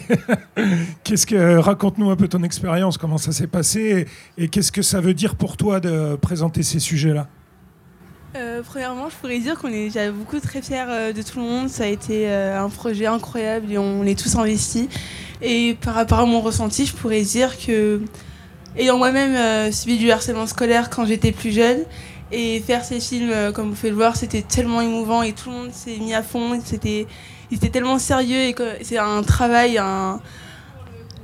qu'est-ce 1.06 1.26
que 1.26 1.56
raconte-nous 1.58 2.10
un 2.10 2.18
peu 2.18 2.28
ton 2.28 2.44
expérience, 2.44 2.98
comment 2.98 3.18
ça 3.18 3.32
s'est 3.32 3.48
passé 3.48 4.08
et, 4.38 4.44
et 4.44 4.48
qu'est-ce 4.50 4.74
que 4.74 4.82
ça 4.82 5.00
veut 5.00 5.14
dire 5.14 5.36
pour 5.36 5.56
toi 5.56 5.80
de 5.80 6.18
présenter 6.18 6.64
ces 6.64 6.80
sujets-là? 6.80 7.28
Euh, 8.36 8.62
premièrement, 8.64 9.10
je 9.10 9.16
pourrais 9.16 9.40
dire 9.40 9.58
qu'on 9.58 9.70
est 9.70 9.86
déjà 9.86 10.12
beaucoup 10.12 10.40
très 10.40 10.62
fiers 10.62 10.84
euh, 10.88 11.14
de 11.14 11.22
tout 11.22 11.40
le 11.40 11.46
monde. 11.46 11.70
Ça 11.70 11.84
a 11.84 11.88
été 11.88 12.30
euh, 12.30 12.62
un 12.62 12.70
projet 12.70 13.06
incroyable 13.08 13.72
et 13.72 13.78
on 13.78 14.04
est 14.04 14.20
tous 14.20 14.36
investis. 14.36 14.88
Et 15.42 15.78
par 15.82 15.96
rapport 15.96 16.20
à 16.20 16.26
mon 16.26 16.42
ressenti, 16.42 16.86
je 16.86 16.94
pourrais 16.94 17.22
dire 17.22 17.58
que, 17.58 18.02
ayant 18.78 18.98
moi-même 18.98 19.72
subi 19.72 19.98
du 19.98 20.12
harcèlement 20.12 20.46
scolaire 20.46 20.90
quand 20.90 21.06
j'étais 21.06 21.32
plus 21.32 21.52
jeune, 21.52 21.80
et 22.32 22.60
faire 22.60 22.84
ces 22.84 23.00
films, 23.00 23.32
euh, 23.32 23.52
comme 23.52 23.70
vous 23.70 23.76
pouvez 23.76 23.90
le 23.90 23.96
voir, 23.96 24.16
c'était 24.16 24.42
tellement 24.42 24.82
émouvant 24.82 25.24
et 25.24 25.34
tout 25.34 25.50
le 25.50 25.56
monde 25.56 25.72
s'est 25.72 25.98
mis 25.98 26.14
à 26.14 26.22
fond. 26.22 26.60
C'était, 26.64 27.08
ils 27.52 27.58
étaient 27.58 27.70
tellement 27.70 28.00
sérieux 28.00 28.38
et 28.38 28.56
c'est 28.82 28.98
un 28.98 29.24
travail, 29.24 29.78
un. 29.78 30.20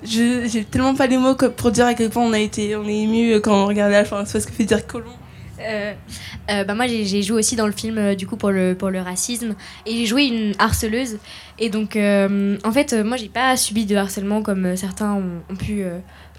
Je, 0.04 0.48
j'ai 0.48 0.64
tellement 0.64 0.94
pas 0.94 1.08
les 1.08 1.18
mots 1.18 1.36
pour 1.36 1.72
dire 1.72 1.86
à 1.86 1.94
quel 1.96 2.10
point 2.10 2.24
on 2.24 2.34
a 2.34 2.40
été, 2.40 2.76
on 2.76 2.88
est 2.88 3.00
ému 3.00 3.42
quand 3.42 3.64
on 3.64 3.66
regardait 3.66 3.96
la 3.96 4.06
fin. 4.06 4.26
C'est 4.26 4.40
ce 4.40 4.48
que 4.48 4.54
fait 4.54 4.66
dire 4.66 4.86
Colomb. 4.86 5.10
Euh, 5.58 5.94
euh, 6.52 6.64
bah 6.66 6.76
moi 6.76 6.86
j'ai 6.86 7.24
joué 7.24 7.40
aussi 7.40 7.56
dans 7.56 7.66
le 7.66 7.72
film 7.72 8.14
du 8.16 8.28
coup 8.28 8.36
pour 8.36 8.52
le, 8.52 8.76
pour 8.76 8.90
le 8.90 9.00
racisme 9.00 9.56
et 9.86 9.96
j'ai 9.96 10.06
joué 10.06 10.26
une 10.26 10.54
harceleuse 10.60 11.18
et 11.60 11.70
donc 11.70 11.96
en 11.96 12.72
fait 12.74 12.94
moi 12.94 13.16
j'ai 13.16 13.30
pas 13.30 13.56
subi 13.56 13.86
de 13.86 13.96
harcèlement 13.96 14.42
comme 14.42 14.76
certains 14.76 15.14
ont, 15.14 15.56
pu 15.56 15.86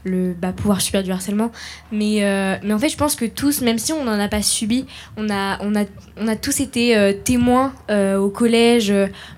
le 0.07 0.33
bah, 0.33 0.53
pouvoir 0.53 0.81
subir 0.81 1.03
du 1.03 1.11
harcèlement 1.11 1.51
mais, 1.93 2.25
euh, 2.25 2.57
mais 2.63 2.73
en 2.73 2.79
fait 2.79 2.89
je 2.89 2.97
pense 2.97 3.17
que 3.17 3.25
tous 3.25 3.61
même 3.61 3.79
si 3.79 3.93
on 3.93 4.05
n'en 4.05 4.19
a 4.19 4.29
pas 4.29 4.41
subi 4.43 4.87
on 5.17 5.29
a, 5.29 5.59
on 5.61 5.75
a, 5.77 5.85
on 6.19 6.29
a 6.29 6.37
tous 6.37 6.61
été 6.61 6.97
euh, 6.97 7.13
témoins 7.13 7.75
euh, 7.91 8.17
au 8.17 8.31
collège 8.31 8.93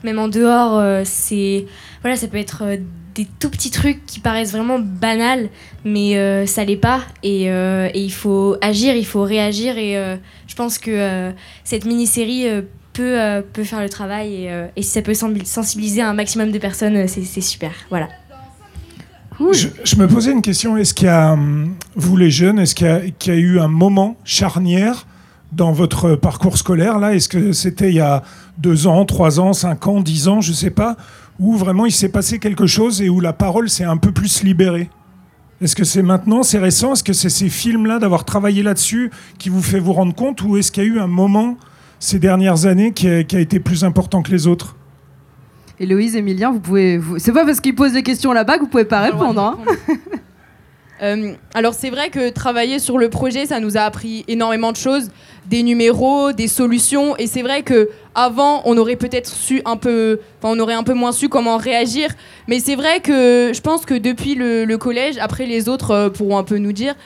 même 0.05 0.19
en 0.19 0.29
dehors 0.29 0.81
c'est 1.05 1.67
voilà 2.03 2.17
ça 2.17 2.29
peut 2.29 2.37
être 2.39 2.63
des 3.15 3.27
tout 3.41 3.51
petits 3.51 3.71
trucs 3.71 4.07
qui 4.07 4.21
paraissent 4.21 4.53
vraiment 4.53 4.79
banals 4.79 5.49
mais 5.85 6.47
ça 6.47 6.65
l'est 6.65 6.77
pas 6.77 7.01
et, 7.23 7.47
et 7.47 8.01
il 8.01 8.13
faut 8.13 8.57
agir, 8.61 8.95
il 8.95 9.07
faut 9.07 9.23
réagir 9.23 9.77
et 9.77 9.95
je 10.47 10.55
pense 10.55 10.79
que 10.79 11.33
cette 11.65 11.85
mini-série 11.85 12.47
peut, 12.93 13.43
peut 13.52 13.65
faire 13.65 13.81
le 13.81 13.89
travail 13.89 14.45
et, 14.45 14.67
et 14.76 14.83
si 14.83 14.91
ça 14.91 15.02
peut 15.02 15.15
sensi- 15.15 15.45
sensibiliser 15.45 16.02
un 16.02 16.15
maximum 16.15 16.52
de 16.52 16.59
personnes, 16.59 17.09
c'est 17.09 17.41
super. 17.41 17.73
Voilà. 17.91 18.09
Je, 19.53 19.97
me 19.97 20.09
posais 20.09 20.33
une 20.33 20.43
question. 20.43 20.77
Est-ce 20.77 20.95
qu'il 20.95 21.07
y 21.07 21.11
a, 21.11 21.33
hum, 21.33 21.75
vous 21.95 22.17
les 22.17 22.31
jeunes, 22.31 22.59
est-ce 22.59 22.75
qu'il 22.75 22.87
y, 22.87 23.31
a- 23.31 23.35
eu 23.37 23.61
un 23.61 23.69
moment 23.69 24.17
charnière 24.25 25.07
dans 25.53 25.73
votre 25.73 26.17
parcours 26.17 26.59
scolaire 26.59 26.99
là? 26.99 27.15
Est-ce 27.15 27.29
que 27.29 27.53
c'était 27.53 27.91
il 27.91 27.95
y 27.97 28.01
a 28.01 28.23
deux 28.59 28.87
ans, 28.87 29.05
trois 29.05 29.39
ans, 29.41 29.53
cinq 29.53 29.87
ans, 29.87 30.01
dix 30.01 30.29
ans, 30.29 30.41
je 30.41 30.53
sais 30.53 30.71
pas, 30.71 30.97
où 31.39 31.57
vraiment 31.57 31.87
il 31.87 31.93
s'est 31.93 32.09
passé 32.09 32.39
quelque 32.39 32.67
chose 32.67 33.01
et 33.01 33.09
où 33.09 33.21
la 33.21 33.33
parole 33.33 33.69
s'est 33.69 33.85
un 33.85 33.97
peu 33.97 34.13
plus 34.13 34.43
libérée? 34.43 34.91
Est-ce 35.61 35.75
que 35.75 35.85
c'est 35.85 36.03
maintenant, 36.03 36.43
c'est 36.43 36.59
récent? 36.59 36.93
Est-ce 36.93 37.05
que 37.05 37.13
c'est 37.13 37.29
ces 37.31 37.49
films-là, 37.49 37.99
d'avoir 37.99 38.25
travaillé 38.25 38.63
là-dessus, 38.63 39.11
qui 39.39 39.49
vous 39.49 39.63
fait 39.63 39.81
vous 39.81 39.93
rendre 39.93 40.15
compte? 40.15 40.43
Ou 40.43 40.57
est-ce 40.57 40.71
qu'il 40.71 40.85
y 40.85 40.87
a 40.87 40.89
eu 40.89 41.01
un 41.01 41.09
moment 41.09 41.57
ces 41.99 42.19
dernières 42.21 42.67
années 42.67 42.93
qui 42.93 43.09
a 43.09 43.21
été 43.21 43.59
plus 43.59 43.85
important 43.85 44.23
que 44.23 44.31
les 44.31 44.47
autres? 44.47 44.77
Héloïse, 45.80 46.17
Emilien, 46.17 46.50
vous 46.50 46.60
pouvez. 46.60 46.99
vous- 46.99 47.19
C'est 47.19 47.32
pas 47.32 47.45
parce 47.45 47.60
qu'ils 47.60 47.75
posent 47.75 47.93
des 47.93 48.02
questions 48.02 48.32
là-bas 48.32 48.56
que 48.56 48.60
vous 48.62 48.69
pouvez 48.69 48.84
pas 48.84 49.00
répondre. 49.00 49.41
hein. 49.41 49.58
Euh, 51.00 51.34
alors 51.54 51.75
c'est 51.75 51.91
vrai 51.91 52.10
que 52.10 52.28
travailler 52.30 52.80
sur 52.80 52.99
le 52.99 53.08
projet, 53.08 53.47
ça 53.47 53.60
nous 53.60 53.76
a 53.76 53.82
appris 53.82 54.25
énormément 54.26 54.73
de 54.73 54.76
choses, 54.76 55.10
des 55.47 55.62
numéros, 55.62 56.32
des 56.32 56.49
solutions, 56.49 57.17
et 57.19 57.28
c'est 57.28 57.43
vrai 57.43 57.62
que 57.62 57.88
avant, 58.17 58.62
on 58.64 58.76
aurait 58.76 58.97
peut-être 58.97 59.28
su 59.30 59.62
un 59.64 59.76
peu, 59.76 60.19
enfin 60.43 60.52
on 60.56 60.58
aurait 60.58 60.75
un 60.75 60.82
peu 60.82 60.95
moins 60.95 61.12
su 61.12 61.28
comment 61.28 61.56
réagir, 61.56 62.10
mais 62.49 62.58
c'est 62.58 62.75
vrai 62.75 62.99
que 62.99 63.52
je 63.54 63.60
pense 63.60 63.86
que 63.86 63.95
depuis 63.95 64.34
le, 64.34 64.64
le 64.64 64.76
collège, 64.76 65.19
après 65.19 65.47
les 65.47 65.69
autres 65.69 65.93
euh, 65.93 66.10
pourront 66.10 66.36
un 66.36 66.43
peu 66.43 66.58
nous 66.58 66.73
dire, 66.73 66.97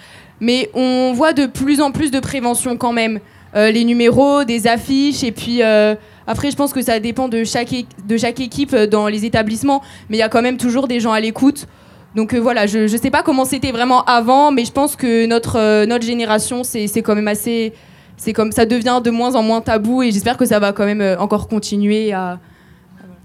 mais 0.40 0.70
on 0.72 1.12
voit 1.12 1.34
de 1.34 1.44
plus 1.44 1.82
en 1.82 1.90
plus 1.92 2.10
de 2.10 2.18
prévention 2.18 2.78
quand 2.78 2.94
même, 2.94 3.20
Euh, 3.54 3.70
les 3.70 3.84
numéros, 3.84 4.44
des 4.44 4.66
affiches, 4.66 5.22
et 5.24 5.32
puis 5.32 5.62
euh, 5.62 5.94
après 6.26 6.50
je 6.50 6.56
pense 6.56 6.72
que 6.72 6.80
ça 6.80 7.00
dépend 7.00 7.28
de 7.28 7.44
chaque, 7.44 7.74
de 8.06 8.16
chaque 8.16 8.40
équipe 8.40 8.72
euh, 8.72 8.86
dans 8.86 9.08
les 9.08 9.26
établissements, 9.26 9.82
mais 10.08 10.16
il 10.16 10.20
y 10.20 10.22
a 10.22 10.30
quand 10.30 10.40
même 10.40 10.56
toujours 10.56 10.88
des 10.88 11.00
gens 11.00 11.12
à 11.12 11.20
l'écoute. 11.20 11.66
Donc 12.14 12.34
euh, 12.34 12.38
voilà, 12.38 12.66
je 12.66 12.78
ne 12.78 12.86
sais 12.86 13.10
pas 13.10 13.22
comment 13.22 13.44
c'était 13.44 13.72
vraiment 13.72 14.04
avant, 14.04 14.52
mais 14.52 14.64
je 14.64 14.72
pense 14.72 14.96
que 14.96 15.26
notre, 15.26 15.58
euh, 15.58 15.86
notre 15.86 16.06
génération, 16.06 16.64
c'est 16.64 16.86
c'est 16.86 17.02
quand 17.02 17.14
même 17.14 17.28
assez... 17.28 17.72
C'est 18.16 18.32
comme 18.32 18.52
ça 18.52 18.66
devient 18.66 19.00
de 19.02 19.10
moins 19.10 19.34
en 19.34 19.42
moins 19.42 19.60
tabou 19.60 20.02
et 20.02 20.12
j'espère 20.12 20.36
que 20.36 20.44
ça 20.44 20.60
va 20.60 20.72
quand 20.72 20.84
même 20.84 21.16
encore 21.18 21.48
continuer 21.48 22.12
à... 22.12 22.38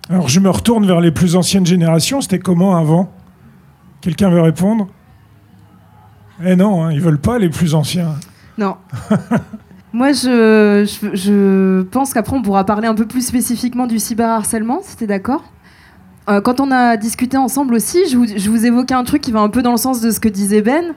Alors 0.09 0.27
je 0.27 0.39
me 0.39 0.49
retourne 0.49 0.87
vers 0.87 1.01
les 1.01 1.11
plus 1.11 1.35
anciennes 1.35 1.67
générations. 1.67 2.19
C'était 2.19 2.39
comment 2.39 2.75
avant? 2.75 3.11
Quelqu'un 4.01 4.29
veut 4.29 4.41
répondre? 4.41 4.87
Eh 6.43 6.55
non, 6.55 6.83
hein, 6.83 6.91
ils 6.91 7.01
veulent 7.01 7.19
pas 7.19 7.37
les 7.37 7.49
plus 7.49 7.75
anciens. 7.75 8.15
Non. 8.57 8.77
Moi, 9.97 10.11
je, 10.11 11.81
pense 11.81 12.13
qu'après, 12.13 12.35
on 12.35 12.43
pourra 12.43 12.63
parler 12.65 12.87
un 12.87 12.93
peu 12.93 13.07
plus 13.07 13.25
spécifiquement 13.25 13.87
du 13.87 13.97
cyberharcèlement, 13.97 14.81
si 14.83 14.95
t'es 14.95 15.07
d'accord. 15.07 15.43
Euh, 16.29 16.39
quand 16.39 16.59
on 16.59 16.69
a 16.69 16.97
discuté 16.97 17.35
ensemble 17.35 17.73
aussi, 17.73 18.07
je 18.07 18.15
vous, 18.15 18.65
évoquais 18.67 18.93
un 18.93 19.03
truc 19.03 19.23
qui 19.23 19.31
va 19.31 19.39
un 19.39 19.49
peu 19.49 19.63
dans 19.63 19.71
le 19.71 19.77
sens 19.77 19.99
de 19.99 20.11
ce 20.11 20.19
que 20.19 20.29
disait 20.29 20.61
Ben. 20.61 20.93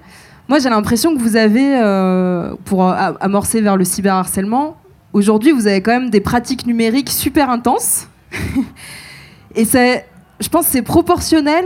Moi, 0.51 0.59
j'ai 0.59 0.69
l'impression 0.69 1.17
que 1.17 1.19
vous 1.19 1.37
avez, 1.37 1.81
euh, 1.81 2.53
pour 2.67 2.87
amorcer 2.91 3.63
vers 3.63 3.79
le 3.79 3.87
cyberharcèlement, 3.87 4.77
aujourd'hui, 5.15 5.53
vous 5.53 5.67
avez 5.67 5.81
quand 5.81 5.93
même 5.93 6.11
des 6.11 6.21
pratiques 6.21 6.67
numériques 6.67 7.09
super 7.09 7.49
intenses. 7.49 8.07
Et 9.55 9.65
je 9.65 10.49
pense 10.51 10.67
que 10.67 10.73
c'est 10.73 10.83
proportionnel. 10.83 11.65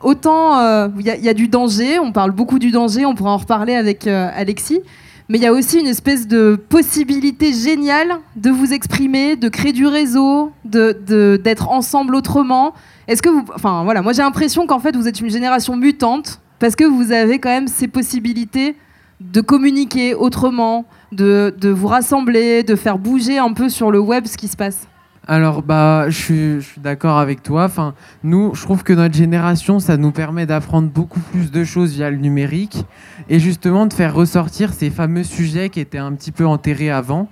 Autant 0.00 0.58
euh, 0.58 0.88
il 0.98 1.06
y, 1.06 1.28
a- 1.28 1.34
du 1.34 1.46
danger, 1.46 2.00
on 2.00 2.10
parle 2.10 2.32
beaucoup 2.32 2.58
du 2.58 2.72
danger, 2.72 3.06
on 3.06 3.14
pourra 3.14 3.30
en 3.30 3.36
reparler 3.36 3.76
avec 3.76 4.08
Alexis. 4.08 4.80
Mais 5.28 5.38
il 5.38 5.42
y 5.42 5.46
a 5.46 5.52
aussi 5.52 5.78
une 5.78 5.86
espèce 5.86 6.26
de 6.28 6.56
possibilité 6.68 7.52
géniale 7.52 8.18
de 8.36 8.50
vous 8.50 8.72
exprimer, 8.72 9.36
de 9.36 9.48
créer 9.48 9.72
du 9.72 9.86
réseau, 9.86 10.52
de 10.64 10.96
de- 11.06 11.40
d'être 11.42 11.68
ensemble 11.70 12.14
autrement. 12.14 12.74
Est-ce 13.08 13.22
que 13.22 13.28
vous, 13.30 13.44
enfin 13.54 13.84
voilà, 13.84 14.02
moi 14.02 14.12
j'ai 14.12 14.22
l'impression 14.22 14.66
qu'en 14.66 14.78
fait 14.80 14.94
vous 14.96 15.08
êtes 15.08 15.20
une 15.20 15.30
génération 15.30 15.76
mutante 15.76 16.40
parce 16.58 16.76
que 16.76 16.84
vous 16.84 17.12
avez 17.12 17.38
quand 17.38 17.48
même 17.50 17.68
ces 17.68 17.88
possibilités 17.88 18.76
de 19.20 19.40
communiquer 19.40 20.14
autrement, 20.14 20.84
de, 21.12 21.54
de 21.58 21.68
vous 21.68 21.86
rassembler, 21.86 22.62
de 22.64 22.74
faire 22.74 22.98
bouger 22.98 23.38
un 23.38 23.52
peu 23.52 23.68
sur 23.68 23.90
le 23.90 24.00
web 24.00 24.26
ce 24.26 24.36
qui 24.36 24.48
se 24.48 24.56
passe. 24.56 24.86
Alors, 25.28 25.62
bah, 25.62 26.06
je 26.08 26.18
suis, 26.18 26.80
d'accord 26.80 27.18
avec 27.18 27.44
toi. 27.44 27.64
Enfin, 27.64 27.94
nous, 28.24 28.54
je 28.54 28.62
trouve 28.62 28.82
que 28.82 28.92
notre 28.92 29.14
génération, 29.14 29.78
ça 29.78 29.96
nous 29.96 30.10
permet 30.10 30.46
d'apprendre 30.46 30.88
beaucoup 30.88 31.20
plus 31.20 31.52
de 31.52 31.62
choses 31.62 31.92
via 31.92 32.10
le 32.10 32.16
numérique 32.16 32.84
et 33.28 33.38
justement 33.38 33.86
de 33.86 33.92
faire 33.92 34.14
ressortir 34.14 34.72
ces 34.72 34.90
fameux 34.90 35.22
sujets 35.22 35.68
qui 35.68 35.78
étaient 35.78 35.98
un 35.98 36.12
petit 36.14 36.32
peu 36.32 36.44
enterrés 36.44 36.90
avant. 36.90 37.28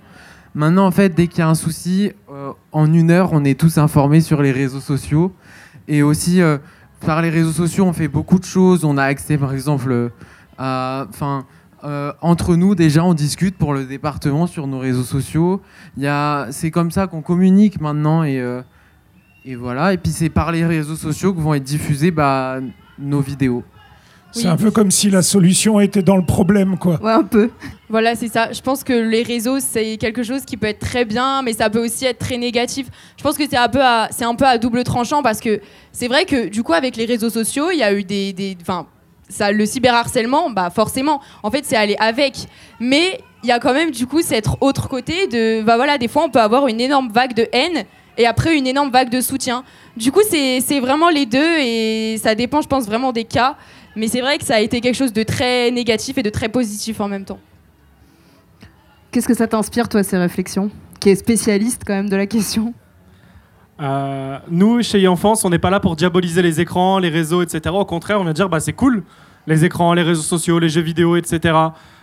Maintenant, 0.55 0.85
en 0.85 0.91
fait, 0.91 1.09
dès 1.09 1.27
qu'il 1.27 1.39
y 1.39 1.41
a 1.41 1.49
un 1.49 1.55
souci, 1.55 2.13
euh, 2.31 2.53
en 2.71 2.93
une 2.93 3.11
heure, 3.11 3.33
on 3.33 3.43
est 3.43 3.59
tous 3.59 3.77
informés 3.77 4.21
sur 4.21 4.41
les 4.41 4.51
réseaux 4.53 4.79
sociaux. 4.79 5.33
Et 5.89 6.01
aussi, 6.01 6.41
euh, 6.41 6.59
par 7.05 7.21
les 7.21 7.29
réseaux 7.29 7.51
sociaux, 7.51 7.83
on 7.85 7.93
fait 7.93 8.07
beaucoup 8.07 8.39
de 8.39 8.45
choses. 8.45 8.85
On 8.85 8.97
a 8.97 9.03
accès, 9.03 9.37
par 9.37 9.53
exemple, 9.53 9.91
euh, 9.91 10.09
à. 10.57 11.07
Enfin. 11.09 11.45
Entre 12.21 12.55
nous, 12.55 12.75
déjà, 12.75 13.03
on 13.03 13.13
discute 13.13 13.57
pour 13.57 13.73
le 13.73 13.85
département 13.85 14.47
sur 14.47 14.67
nos 14.67 14.79
réseaux 14.79 15.03
sociaux. 15.03 15.61
Il 15.97 16.03
y 16.03 16.07
a, 16.07 16.47
c'est 16.51 16.71
comme 16.71 16.91
ça 16.91 17.07
qu'on 17.07 17.21
communique 17.21 17.81
maintenant 17.81 18.23
et, 18.23 18.39
euh, 18.39 18.61
Et 19.43 19.55
voilà, 19.55 19.91
et 19.93 19.97
puis 19.97 20.11
c'est 20.11 20.29
par 20.29 20.51
les 20.51 20.63
réseaux 20.65 20.95
sociaux 20.95 21.33
que 21.33 21.41
vont 21.41 21.55
être 21.55 21.63
diffusées 21.63 22.11
bah, 22.11 22.59
nos 22.99 23.21
vidéos. 23.21 23.63
C'est 24.33 24.47
un 24.47 24.55
peu 24.55 24.71
comme 24.71 24.91
si 24.91 25.09
la 25.09 25.23
solution 25.23 25.81
était 25.81 26.03
dans 26.03 26.15
le 26.15 26.23
problème, 26.23 26.77
quoi. 26.77 27.01
Ouais, 27.03 27.11
un 27.11 27.23
peu. 27.23 27.49
Voilà, 27.89 28.15
c'est 28.15 28.29
ça. 28.29 28.53
Je 28.53 28.61
pense 28.61 28.81
que 28.83 28.93
les 28.93 29.23
réseaux, 29.23 29.59
c'est 29.59 29.97
quelque 29.97 30.23
chose 30.23 30.45
qui 30.45 30.55
peut 30.55 30.67
être 30.67 30.79
très 30.79 31.03
bien, 31.03 31.41
mais 31.41 31.51
ça 31.51 31.69
peut 31.69 31.83
aussi 31.83 32.05
être 32.05 32.19
très 32.19 32.37
négatif. 32.37 32.87
Je 33.17 33.23
pense 33.23 33.35
que 33.37 33.43
c'est 33.49 33.57
un 33.57 33.67
peu 33.67 33.81
à, 33.83 34.07
c'est 34.09 34.23
un 34.23 34.35
peu 34.35 34.45
à 34.45 34.57
double 34.57 34.85
tranchant 34.85 35.21
parce 35.21 35.41
que 35.41 35.59
c'est 35.91 36.07
vrai 36.07 36.23
que 36.23 36.47
du 36.47 36.63
coup, 36.63 36.71
avec 36.71 36.95
les 36.95 37.05
réseaux 37.05 37.29
sociaux, 37.29 37.71
il 37.73 37.79
y 37.79 37.83
a 37.83 37.93
eu 37.93 38.05
des, 38.05 38.31
des, 38.31 38.55
enfin, 38.61 38.85
ça, 39.31 39.51
le 39.51 39.65
cyberharcèlement, 39.65 40.49
bah 40.49 40.69
forcément, 40.69 41.21
en 41.43 41.49
fait, 41.51 41.65
c'est 41.65 41.75
aller 41.75 41.95
avec. 41.99 42.35
Mais 42.79 43.19
il 43.43 43.49
y 43.49 43.51
a 43.51 43.59
quand 43.59 43.73
même 43.73 43.91
du 43.91 44.05
coup 44.05 44.21
cet 44.21 44.47
autre 44.59 44.87
côté 44.87 45.27
de, 45.27 45.63
bah 45.63 45.75
voilà, 45.75 45.97
des 45.97 46.07
fois, 46.07 46.23
on 46.25 46.29
peut 46.29 46.41
avoir 46.41 46.67
une 46.67 46.79
énorme 46.79 47.09
vague 47.11 47.33
de 47.33 47.47
haine 47.51 47.85
et 48.17 48.27
après 48.27 48.55
une 48.57 48.67
énorme 48.67 48.91
vague 48.91 49.09
de 49.09 49.21
soutien. 49.21 49.63
Du 49.97 50.11
coup, 50.11 50.21
c'est 50.29 50.79
vraiment 50.79 51.09
les 51.09 51.25
deux 51.25 51.57
et 51.59 52.17
ça 52.21 52.35
dépend, 52.35 52.61
je 52.61 52.67
pense, 52.67 52.85
vraiment 52.85 53.11
des 53.11 53.23
cas. 53.23 53.55
Mais 53.95 54.07
c'est 54.07 54.21
vrai 54.21 54.37
que 54.37 54.45
ça 54.45 54.55
a 54.55 54.59
été 54.59 54.79
quelque 54.79 54.95
chose 54.95 55.11
de 55.11 55.23
très 55.23 55.69
négatif 55.71 56.17
et 56.17 56.23
de 56.23 56.29
très 56.29 56.49
positif 56.49 57.01
en 57.01 57.07
même 57.07 57.25
temps. 57.25 57.39
Qu'est-ce 59.11 59.27
que 59.27 59.33
ça 59.33 59.47
t'inspire, 59.47 59.89
toi, 59.89 60.03
ces 60.03 60.17
réflexions? 60.17 60.71
Qui 61.01 61.09
est 61.09 61.15
spécialiste 61.15 61.81
quand 61.85 61.93
même 61.93 62.09
de 62.09 62.15
la 62.15 62.27
question? 62.27 62.73
Euh, 63.81 64.37
nous, 64.49 64.83
chez 64.83 65.07
Enfance, 65.07 65.43
on 65.43 65.49
n'est 65.49 65.59
pas 65.59 65.71
là 65.71 65.79
pour 65.79 65.95
diaboliser 65.95 66.41
les 66.41 66.61
écrans, 66.61 66.99
les 66.99 67.09
réseaux, 67.09 67.41
etc. 67.41 67.73
Au 67.73 67.85
contraire, 67.85 68.19
on 68.21 68.23
vient 68.23 68.33
dire 68.33 68.47
bah, 68.47 68.59
c'est 68.59 68.73
cool, 68.73 69.03
les 69.47 69.65
écrans, 69.65 69.93
les 69.93 70.03
réseaux 70.03 70.21
sociaux, 70.21 70.59
les 70.59 70.69
jeux 70.69 70.81
vidéo, 70.81 71.15
etc. 71.15 71.55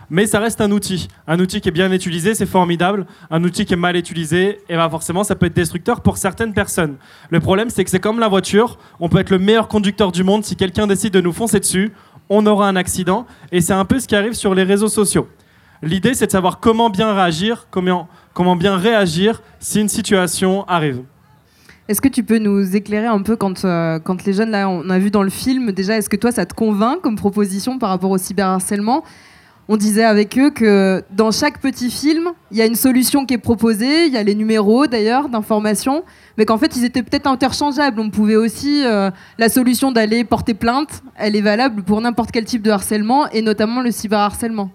Mais 0.09 0.25
ça 0.25 0.39
reste 0.39 0.59
un 0.59 0.71
outil. 0.71 1.07
Un 1.27 1.39
outil 1.39 1.61
qui 1.61 1.69
est 1.69 1.71
bien 1.71 1.91
utilisé, 1.91 2.33
c'est 2.33 2.47
formidable. 2.47 3.05
Un 3.29 3.43
outil 3.43 3.65
qui 3.65 3.73
est 3.73 3.77
mal 3.77 3.95
utilisé, 3.95 4.59
et 4.67 4.75
bah 4.75 4.89
forcément, 4.89 5.23
ça 5.23 5.35
peut 5.35 5.45
être 5.45 5.55
destructeur 5.55 6.01
pour 6.01 6.17
certaines 6.17 6.53
personnes. 6.53 6.97
Le 7.29 7.39
problème, 7.39 7.69
c'est 7.69 7.83
que 7.83 7.91
c'est 7.91 7.99
comme 7.99 8.19
la 8.19 8.27
voiture. 8.27 8.77
On 8.99 9.07
peut 9.07 9.19
être 9.19 9.29
le 9.29 9.39
meilleur 9.39 9.67
conducteur 9.67 10.11
du 10.11 10.23
monde. 10.23 10.43
Si 10.43 10.55
quelqu'un 10.55 10.87
décide 10.87 11.13
de 11.13 11.21
nous 11.21 11.31
foncer 11.31 11.59
dessus, 11.59 11.93
on 12.27 12.45
aura 12.45 12.67
un 12.67 12.75
accident. 12.75 13.25
Et 13.51 13.61
c'est 13.61 13.73
un 13.73 13.85
peu 13.85 13.99
ce 13.99 14.07
qui 14.07 14.15
arrive 14.15 14.33
sur 14.33 14.53
les 14.55 14.63
réseaux 14.63 14.89
sociaux. 14.89 15.29
L'idée, 15.81 16.13
c'est 16.13 16.25
de 16.25 16.31
savoir 16.31 16.59
comment 16.59 16.89
bien 16.89 17.13
réagir, 17.13 17.67
comment, 17.69 18.09
comment 18.33 18.55
bien 18.55 18.75
réagir 18.75 19.41
si 19.59 19.79
une 19.79 19.87
situation 19.87 20.67
arrive. 20.67 21.03
Est-ce 21.89 22.01
que 22.01 22.07
tu 22.07 22.23
peux 22.23 22.37
nous 22.37 22.75
éclairer 22.75 23.07
un 23.07 23.23
peu 23.23 23.35
quand, 23.35 23.65
euh, 23.65 23.97
quand 23.97 24.23
les 24.23 24.33
jeunes, 24.33 24.51
là, 24.51 24.69
on 24.69 24.91
a 24.91 24.99
vu 24.99 25.09
dans 25.09 25.23
le 25.23 25.31
film, 25.31 25.71
déjà, 25.71 25.97
est-ce 25.97 26.07
que 26.07 26.17
toi, 26.17 26.31
ça 26.31 26.45
te 26.45 26.53
convainc 26.53 27.01
comme 27.01 27.15
proposition 27.15 27.79
par 27.79 27.89
rapport 27.89 28.11
au 28.11 28.19
cyberharcèlement? 28.19 29.03
On 29.67 29.75
disait 29.75 30.03
avec 30.03 30.37
eux 30.37 30.51
que 30.51 31.03
dans 31.09 31.31
chaque 31.31 31.59
petit 31.59 31.89
film, 31.89 32.29
il 32.51 32.57
y 32.57 32.61
a 32.61 32.67
une 32.67 32.75
solution 32.75 33.25
qui 33.25 33.33
est 33.33 33.39
proposée, 33.39 34.05
il 34.05 34.13
y 34.13 34.17
a 34.17 34.23
les 34.23 34.35
numéros 34.35 34.85
d'ailleurs 34.85 35.29
d'information, 35.29 36.03
mais 36.37 36.45
qu'en 36.45 36.59
fait, 36.59 36.75
ils 36.75 36.83
étaient 36.85 37.01
peut-être 37.01 37.25
interchangeables. 37.25 37.99
On 37.99 38.11
pouvait 38.11 38.35
aussi, 38.35 38.85
euh, 38.85 39.09
la 39.39 39.49
solution 39.49 39.91
d'aller 39.91 40.23
porter 40.23 40.53
plainte, 40.53 41.01
elle 41.15 41.35
est 41.35 41.41
valable 41.41 41.81
pour 41.81 41.99
n'importe 42.01 42.29
quel 42.29 42.45
type 42.45 42.61
de 42.61 42.69
harcèlement, 42.69 43.27
et 43.31 43.41
notamment 43.41 43.81
le 43.81 43.89
cyberharcèlement. 43.89 44.69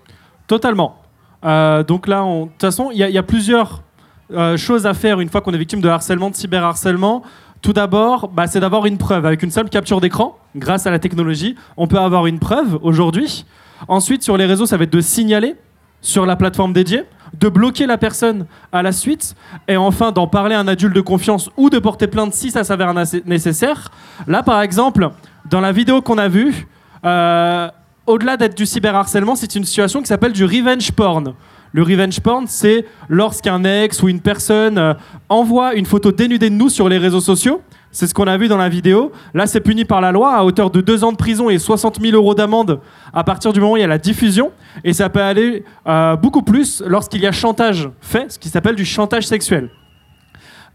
Totalement. 0.48 0.96
Euh, 1.44 1.84
donc 1.84 2.08
là, 2.08 2.24
de 2.24 2.46
toute 2.46 2.60
façon, 2.60 2.90
il 2.92 2.98
y 2.98 3.18
a 3.18 3.22
plusieurs 3.22 3.83
euh, 4.32 4.56
choses 4.56 4.86
à 4.86 4.94
faire 4.94 5.20
une 5.20 5.28
fois 5.28 5.40
qu'on 5.40 5.52
est 5.52 5.58
victime 5.58 5.80
de 5.80 5.88
harcèlement, 5.88 6.30
de 6.30 6.34
cyberharcèlement. 6.34 7.22
Tout 7.62 7.72
d'abord, 7.72 8.28
bah, 8.28 8.46
c'est 8.46 8.60
d'avoir 8.60 8.86
une 8.86 8.98
preuve. 8.98 9.26
Avec 9.26 9.42
une 9.42 9.50
simple 9.50 9.70
capture 9.70 10.00
d'écran, 10.00 10.38
grâce 10.56 10.86
à 10.86 10.90
la 10.90 10.98
technologie, 10.98 11.56
on 11.76 11.86
peut 11.86 11.98
avoir 11.98 12.26
une 12.26 12.38
preuve 12.38 12.78
aujourd'hui. 12.82 13.44
Ensuite, 13.88 14.22
sur 14.22 14.36
les 14.36 14.46
réseaux, 14.46 14.66
ça 14.66 14.76
va 14.76 14.84
être 14.84 14.92
de 14.92 15.00
signaler 15.00 15.56
sur 16.00 16.26
la 16.26 16.36
plateforme 16.36 16.72
dédiée, 16.72 17.04
de 17.40 17.48
bloquer 17.48 17.86
la 17.86 17.98
personne 17.98 18.46
à 18.72 18.82
la 18.82 18.92
suite, 18.92 19.34
et 19.66 19.76
enfin 19.76 20.12
d'en 20.12 20.26
parler 20.26 20.54
à 20.54 20.60
un 20.60 20.68
adulte 20.68 20.94
de 20.94 21.00
confiance 21.00 21.50
ou 21.56 21.70
de 21.70 21.78
porter 21.78 22.06
plainte 22.06 22.34
si 22.34 22.50
ça 22.50 22.64
s'avère 22.64 22.94
nécessaire. 23.24 23.90
Là, 24.26 24.42
par 24.42 24.60
exemple, 24.60 25.10
dans 25.48 25.60
la 25.60 25.72
vidéo 25.72 26.02
qu'on 26.02 26.18
a 26.18 26.28
vue, 26.28 26.66
euh, 27.04 27.68
au-delà 28.06 28.36
d'être 28.36 28.56
du 28.56 28.66
cyberharcèlement, 28.66 29.34
c'est 29.36 29.54
une 29.54 29.64
situation 29.64 30.00
qui 30.00 30.06
s'appelle 30.06 30.32
du 30.32 30.44
revenge 30.44 30.92
porn. 30.92 31.34
Le 31.74 31.82
revenge 31.82 32.20
porn, 32.20 32.46
c'est 32.46 32.84
lorsqu'un 33.08 33.64
ex 33.64 34.00
ou 34.00 34.08
une 34.08 34.20
personne 34.20 34.78
euh, 34.78 34.94
envoie 35.28 35.74
une 35.74 35.86
photo 35.86 36.12
dénudée 36.12 36.48
de 36.48 36.54
nous 36.54 36.68
sur 36.68 36.88
les 36.88 36.98
réseaux 36.98 37.20
sociaux. 37.20 37.62
C'est 37.90 38.06
ce 38.06 38.14
qu'on 38.14 38.28
a 38.28 38.36
vu 38.36 38.46
dans 38.46 38.56
la 38.56 38.68
vidéo. 38.68 39.10
Là, 39.34 39.48
c'est 39.48 39.58
puni 39.60 39.84
par 39.84 40.00
la 40.00 40.12
loi 40.12 40.36
à 40.36 40.44
hauteur 40.44 40.70
de 40.70 40.80
deux 40.80 41.02
ans 41.02 41.10
de 41.10 41.16
prison 41.16 41.50
et 41.50 41.58
60 41.58 42.00
000 42.00 42.14
euros 42.14 42.36
d'amende 42.36 42.78
à 43.12 43.24
partir 43.24 43.52
du 43.52 43.58
moment 43.58 43.72
où 43.72 43.76
il 43.76 43.80
y 43.80 43.84
a 43.84 43.88
la 43.88 43.98
diffusion. 43.98 44.52
Et 44.84 44.92
ça 44.92 45.08
peut 45.08 45.20
aller 45.20 45.64
euh, 45.88 46.14
beaucoup 46.14 46.42
plus 46.42 46.80
lorsqu'il 46.86 47.20
y 47.22 47.26
a 47.26 47.32
chantage 47.32 47.90
fait, 48.00 48.30
ce 48.30 48.38
qui 48.38 48.50
s'appelle 48.50 48.76
du 48.76 48.84
chantage 48.84 49.26
sexuel. 49.26 49.68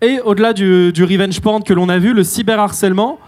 Et 0.01 0.19
au-delà 0.19 0.51
du, 0.51 0.91
du 0.91 1.05
revenge 1.05 1.39
porn 1.39 1.63
que 1.63 1.73
l'on 1.73 1.88
a 1.88 1.97
vu, 1.97 2.13
le 2.13 2.25
cyberharcèlement, 2.25 3.19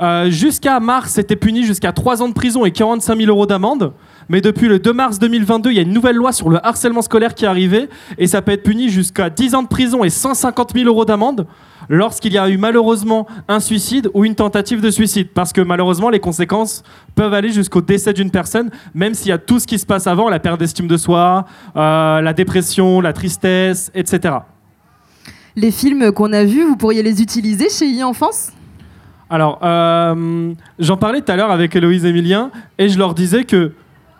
euh, 0.00 0.28
jusqu'à 0.28 0.80
mars, 0.80 1.12
c'était 1.12 1.36
puni 1.36 1.62
jusqu'à 1.64 1.92
3 1.92 2.20
ans 2.20 2.28
de 2.28 2.34
prison 2.34 2.64
et 2.64 2.72
45 2.72 3.16
000 3.16 3.28
euros 3.28 3.46
d'amende. 3.46 3.92
Mais 4.32 4.40
depuis 4.40 4.66
le 4.66 4.78
2 4.78 4.94
mars 4.94 5.18
2022, 5.18 5.72
il 5.72 5.76
y 5.76 5.78
a 5.78 5.82
une 5.82 5.92
nouvelle 5.92 6.16
loi 6.16 6.32
sur 6.32 6.48
le 6.48 6.58
harcèlement 6.66 7.02
scolaire 7.02 7.34
qui 7.34 7.44
est 7.44 7.48
arrivée 7.48 7.90
et 8.16 8.26
ça 8.26 8.40
peut 8.40 8.52
être 8.52 8.62
puni 8.62 8.88
jusqu'à 8.88 9.28
10 9.28 9.54
ans 9.54 9.62
de 9.62 9.68
prison 9.68 10.04
et 10.04 10.08
150 10.08 10.72
000 10.72 10.86
euros 10.86 11.04
d'amende 11.04 11.46
lorsqu'il 11.90 12.32
y 12.32 12.38
a 12.38 12.48
eu 12.48 12.56
malheureusement 12.56 13.26
un 13.46 13.60
suicide 13.60 14.08
ou 14.14 14.24
une 14.24 14.34
tentative 14.34 14.80
de 14.80 14.90
suicide. 14.90 15.28
Parce 15.34 15.52
que 15.52 15.60
malheureusement, 15.60 16.08
les 16.08 16.18
conséquences 16.18 16.82
peuvent 17.14 17.34
aller 17.34 17.50
jusqu'au 17.50 17.82
décès 17.82 18.14
d'une 18.14 18.30
personne, 18.30 18.70
même 18.94 19.12
s'il 19.12 19.28
y 19.28 19.32
a 19.32 19.38
tout 19.38 19.58
ce 19.58 19.66
qui 19.66 19.78
se 19.78 19.84
passe 19.84 20.06
avant, 20.06 20.30
la 20.30 20.38
perte 20.38 20.58
d'estime 20.58 20.88
de 20.88 20.96
soi, 20.96 21.44
euh, 21.76 22.22
la 22.22 22.32
dépression, 22.32 23.02
la 23.02 23.12
tristesse, 23.12 23.92
etc. 23.94 24.36
Les 25.56 25.70
films 25.70 26.10
qu'on 26.10 26.32
a 26.32 26.44
vus, 26.44 26.64
vous 26.64 26.76
pourriez 26.76 27.02
les 27.02 27.20
utiliser 27.20 27.68
chez 27.68 28.00
e-enfance 28.00 28.50
Alors, 29.28 29.58
euh, 29.62 30.54
j'en 30.78 30.96
parlais 30.96 31.20
tout 31.20 31.30
à 31.30 31.36
l'heure 31.36 31.50
avec 31.50 31.76
Héloïse 31.76 32.06
Emilien 32.06 32.50
et 32.78 32.88
je 32.88 32.98
leur 32.98 33.12
disais 33.12 33.44
que 33.44 33.72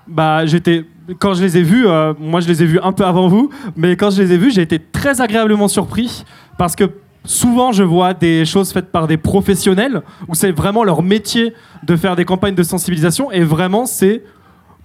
bah, 0.06 0.46
j'étais, 0.46 0.84
quand 1.18 1.34
je 1.34 1.42
les 1.42 1.58
ai 1.58 1.62
vus, 1.62 1.86
euh, 1.86 2.14
moi 2.18 2.40
je 2.40 2.48
les 2.48 2.62
ai 2.62 2.66
vus 2.66 2.80
un 2.82 2.92
peu 2.92 3.04
avant 3.04 3.28
vous, 3.28 3.50
mais 3.76 3.96
quand 3.96 4.10
je 4.10 4.22
les 4.22 4.32
ai 4.32 4.38
vus, 4.38 4.50
j'ai 4.50 4.62
été 4.62 4.78
très 4.78 5.20
agréablement 5.20 5.68
surpris 5.68 6.24
parce 6.58 6.76
que 6.76 6.84
souvent 7.24 7.72
je 7.72 7.82
vois 7.82 8.14
des 8.14 8.44
choses 8.44 8.72
faites 8.72 8.90
par 8.90 9.06
des 9.06 9.16
professionnels 9.16 10.02
où 10.28 10.34
c'est 10.34 10.50
vraiment 10.50 10.84
leur 10.84 11.02
métier 11.02 11.54
de 11.84 11.96
faire 11.96 12.16
des 12.16 12.24
campagnes 12.24 12.54
de 12.54 12.62
sensibilisation 12.62 13.30
et 13.30 13.42
vraiment 13.42 13.86
c'est 13.86 14.22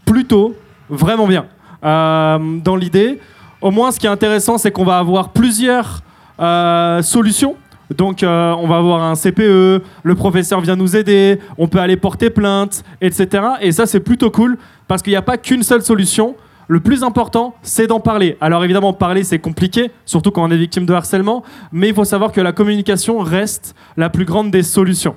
plutôt 0.06 0.56
vraiment 0.90 1.28
bien. 1.28 1.46
Euh, 1.84 2.60
dans 2.64 2.76
l'idée, 2.76 3.20
au 3.62 3.72
moins 3.72 3.92
ce 3.92 4.00
qui 4.00 4.06
est 4.06 4.10
intéressant, 4.10 4.58
c'est 4.58 4.72
qu'on 4.72 4.86
va 4.86 5.00
avoir 5.00 5.30
plusieurs 5.30 6.02
euh, 6.40 7.02
solutions. 7.02 7.56
Donc 7.96 8.18
on 8.22 8.68
va 8.68 8.78
avoir 8.78 9.02
un 9.02 9.16
CPE, 9.16 9.82
le 10.04 10.16
professeur 10.16 10.60
vient 10.60 10.76
nous 10.76 10.98
aider, 10.98 11.40
on 11.58 11.70
peut 11.70 11.80
aller 11.80 11.96
porter 11.96 12.30
plainte, 12.30 12.84
etc. 13.00 13.44
Et 13.62 13.72
ça 13.72 13.86
c'est 13.86 14.02
plutôt 14.02 14.30
cool 14.30 14.58
parce 14.88 15.02
qu'il 15.02 15.12
n'y 15.12 15.18
a 15.18 15.22
pas 15.22 15.38
qu'une 15.38 15.64
seule 15.64 15.82
solution. 15.82 16.36
Le 16.70 16.82
plus 16.82 17.04
important, 17.04 17.56
c'est 17.62 17.88
d'en 17.88 18.02
parler. 18.02 18.36
Alors 18.42 18.64
évidemment, 18.64 18.92
parler, 18.92 19.24
c'est 19.24 19.40
compliqué, 19.40 19.90
surtout 20.06 20.32
quand 20.32 20.44
on 20.44 20.52
est 20.52 20.58
victime 20.58 20.86
de 20.86 20.94
harcèlement, 20.94 21.44
mais 21.72 21.88
il 21.88 21.94
faut 21.94 22.04
savoir 22.04 22.34
que 22.34 22.42
la 22.42 22.52
communication 22.52 23.20
reste 23.20 23.74
la 23.96 24.10
plus 24.10 24.26
grande 24.26 24.52
des 24.52 24.64
solutions. 24.64 25.16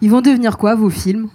Ils 0.00 0.10
vont 0.10 0.20
devenir 0.20 0.58
quoi, 0.58 0.76
vos 0.76 0.90
films? 0.90 1.28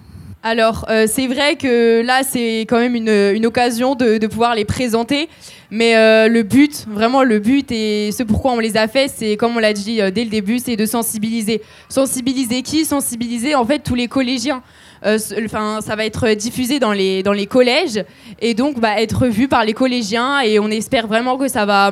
Alors, 0.43 0.85
euh, 0.89 1.07
c'est 1.07 1.27
vrai 1.27 1.57
que 1.57 2.01
là, 2.01 2.21
c'est 2.23 2.61
quand 2.61 2.79
même 2.79 2.95
une, 2.95 3.09
une 3.09 3.45
occasion 3.45 3.95
de, 3.95 4.17
de 4.17 4.27
pouvoir 4.27 4.55
les 4.55 4.63
présenter. 4.63 5.27
Mais 5.69 5.97
euh, 5.97 6.29
le 6.29 6.43
but, 6.43 6.85
vraiment 6.89 7.23
le 7.23 7.39
but 7.39 7.69
et 7.71 8.11
ce 8.13 8.23
pourquoi 8.23 8.53
on 8.53 8.59
les 8.59 8.77
a 8.77 8.87
fait, 8.87 9.09
c'est 9.13 9.35
comme 9.35 9.57
on 9.57 9.59
l'a 9.59 9.73
dit 9.73 9.99
euh, 9.99 10.11
dès 10.11 10.23
le 10.23 10.29
début, 10.29 10.59
c'est 10.59 10.77
de 10.77 10.85
sensibiliser. 10.85 11.61
Sensibiliser 11.89 12.61
qui? 12.61 12.85
Sensibiliser 12.85 13.55
en 13.55 13.65
fait 13.65 13.79
tous 13.79 13.95
les 13.95 14.07
collégiens. 14.07 14.61
Euh, 15.05 15.17
Enfin, 15.45 15.79
ça 15.81 15.95
va 15.95 16.05
être 16.05 16.29
diffusé 16.29 16.79
dans 16.79 16.93
les, 16.93 17.23
dans 17.23 17.33
les 17.33 17.47
collèges 17.47 18.03
et 18.39 18.53
donc 18.53 18.79
bah, 18.79 19.01
être 19.01 19.27
vu 19.27 19.47
par 19.47 19.65
les 19.65 19.73
collégiens 19.73 20.41
et 20.41 20.59
on 20.59 20.69
espère 20.69 21.07
vraiment 21.07 21.37
que 21.37 21.47
ça 21.47 21.65
va 21.65 21.91